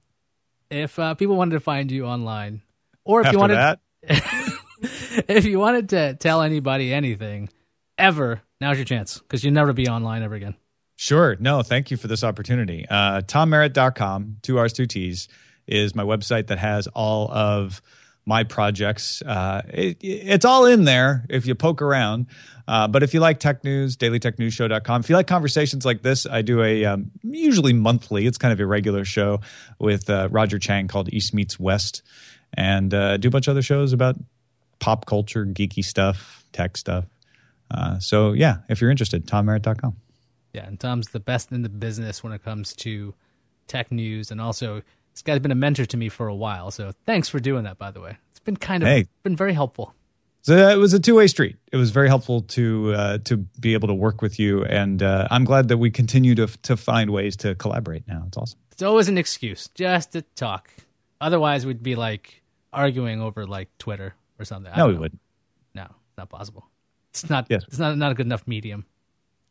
[0.70, 2.61] if uh, people wanted to find you online,
[3.05, 3.80] or if After you wanted, that,
[5.30, 7.49] if you wanted to tell anybody anything
[7.97, 10.55] ever, now's your chance because you'll never be online ever again.
[10.95, 11.35] Sure.
[11.39, 12.85] No, thank you for this opportunity.
[12.89, 15.27] Uh, TomMerritt.com, two R's, two T's,
[15.67, 17.81] is my website that has all of
[18.25, 19.21] my projects.
[19.21, 22.27] Uh, it, it's all in there if you poke around.
[22.67, 25.01] Uh, but if you like tech news, dailytechnewsshow.com.
[25.01, 28.59] If you like conversations like this, I do a um, usually monthly, it's kind of
[28.59, 29.41] a regular show
[29.79, 32.01] with uh, Roger Chang called East Meets West.
[32.53, 34.15] And uh, do a bunch of other shows about
[34.79, 37.05] pop culture, geeky stuff, tech stuff.
[37.69, 39.97] Uh, so, yeah, if you're interested, TomMerritt.com.
[40.54, 43.14] Yeah, and Tom's the best in the business when it comes to
[43.68, 44.82] tech news, and also
[45.14, 46.70] this guy's been a mentor to me for a while.
[46.72, 48.18] So thanks for doing that, by the way.
[48.32, 49.06] It's been kind of Hey.
[49.24, 49.93] been very helpful.
[50.43, 51.56] So it was a two way street.
[51.72, 55.28] It was very helpful to uh, to be able to work with you, and uh,
[55.32, 58.08] I'm glad that we continue to to find ways to collaborate.
[58.08, 58.60] Now it's awesome.
[58.74, 60.70] It's always an excuse just to talk.
[61.22, 62.41] Otherwise, we'd be like
[62.74, 64.72] arguing over like Twitter or something.
[64.74, 64.99] I No, we know.
[64.99, 65.22] wouldn't.
[65.74, 66.66] No, it's not possible.
[67.12, 67.47] It's not.
[67.49, 67.64] Yes.
[67.68, 68.86] It's not not a good enough medium.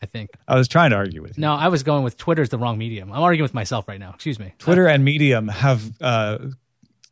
[0.02, 0.30] I think.
[0.48, 1.42] I was trying to argue with you.
[1.42, 3.12] No, I was going with Twitter's the wrong medium.
[3.12, 4.10] I'm arguing with myself right now.
[4.14, 4.52] Excuse me.
[4.58, 6.38] Twitter and Medium have uh,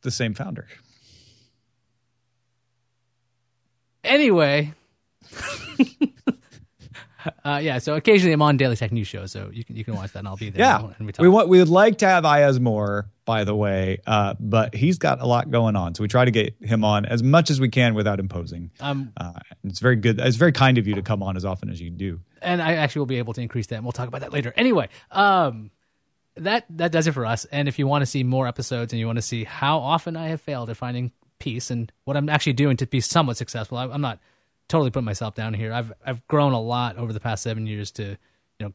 [0.02, 0.66] the same founder.
[4.02, 4.74] Anyway.
[7.44, 9.94] uh, yeah, so occasionally I'm on Daily Tech News Show, so you can you can
[9.94, 10.60] watch that and I'll be there.
[10.60, 11.22] Yeah, and we talk.
[11.22, 14.98] we want we would like to have Ayaz more, by the way, uh, but he's
[14.98, 17.60] got a lot going on, so we try to get him on as much as
[17.60, 18.70] we can without imposing.
[18.80, 19.32] um, Uh,
[19.64, 20.18] it's very good.
[20.20, 22.20] It's very kind of you to come on as often as you do.
[22.42, 24.52] and I actually will be able to increase that, and we'll talk about that later.
[24.56, 25.70] Anyway, um,
[26.36, 27.44] that that does it for us.
[27.46, 30.16] And if you want to see more episodes and you want to see how often
[30.16, 33.76] I have failed at finding peace and what I'm actually doing to be somewhat successful,
[33.78, 34.18] I, I'm not
[34.70, 35.72] totally put myself down here.
[35.72, 38.16] I've I've grown a lot over the past seven years to you
[38.60, 38.72] know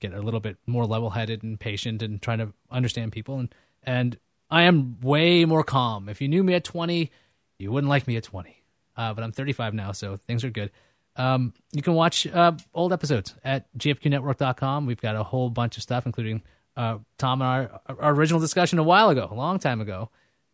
[0.00, 3.54] get a little bit more level headed and patient and trying to understand people and
[3.82, 4.18] and
[4.50, 6.10] I am way more calm.
[6.10, 7.10] If you knew me at 20,
[7.58, 8.62] you wouldn't like me at 20.
[8.94, 10.70] Uh, but I'm 35 now, so things are good.
[11.16, 14.84] Um, you can watch uh, old episodes at gfqnetwork.com.
[14.84, 16.42] We've got a whole bunch of stuff, including
[16.76, 20.10] uh, Tom and our, our original discussion a while ago, a long time ago,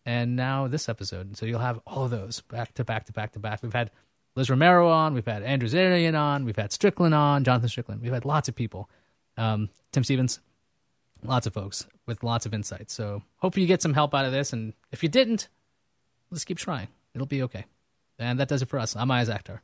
[0.06, 1.36] and now this episode.
[1.36, 3.62] So you'll have all of those back to back to back to back.
[3.62, 3.90] We've had
[4.38, 8.00] Liz Romero on, we've had Andrew Zarian on, we've had Strickland on, Jonathan Strickland.
[8.00, 8.88] We've had lots of people.
[9.36, 10.38] Um, Tim Stevens,
[11.24, 12.94] lots of folks with lots of insights.
[12.94, 14.52] So hope you get some help out of this.
[14.52, 15.48] And if you didn't,
[16.30, 16.86] let's keep trying.
[17.14, 17.64] It'll be okay.
[18.16, 18.94] And that does it for us.
[18.94, 19.58] I'm Ayaz Akhtar.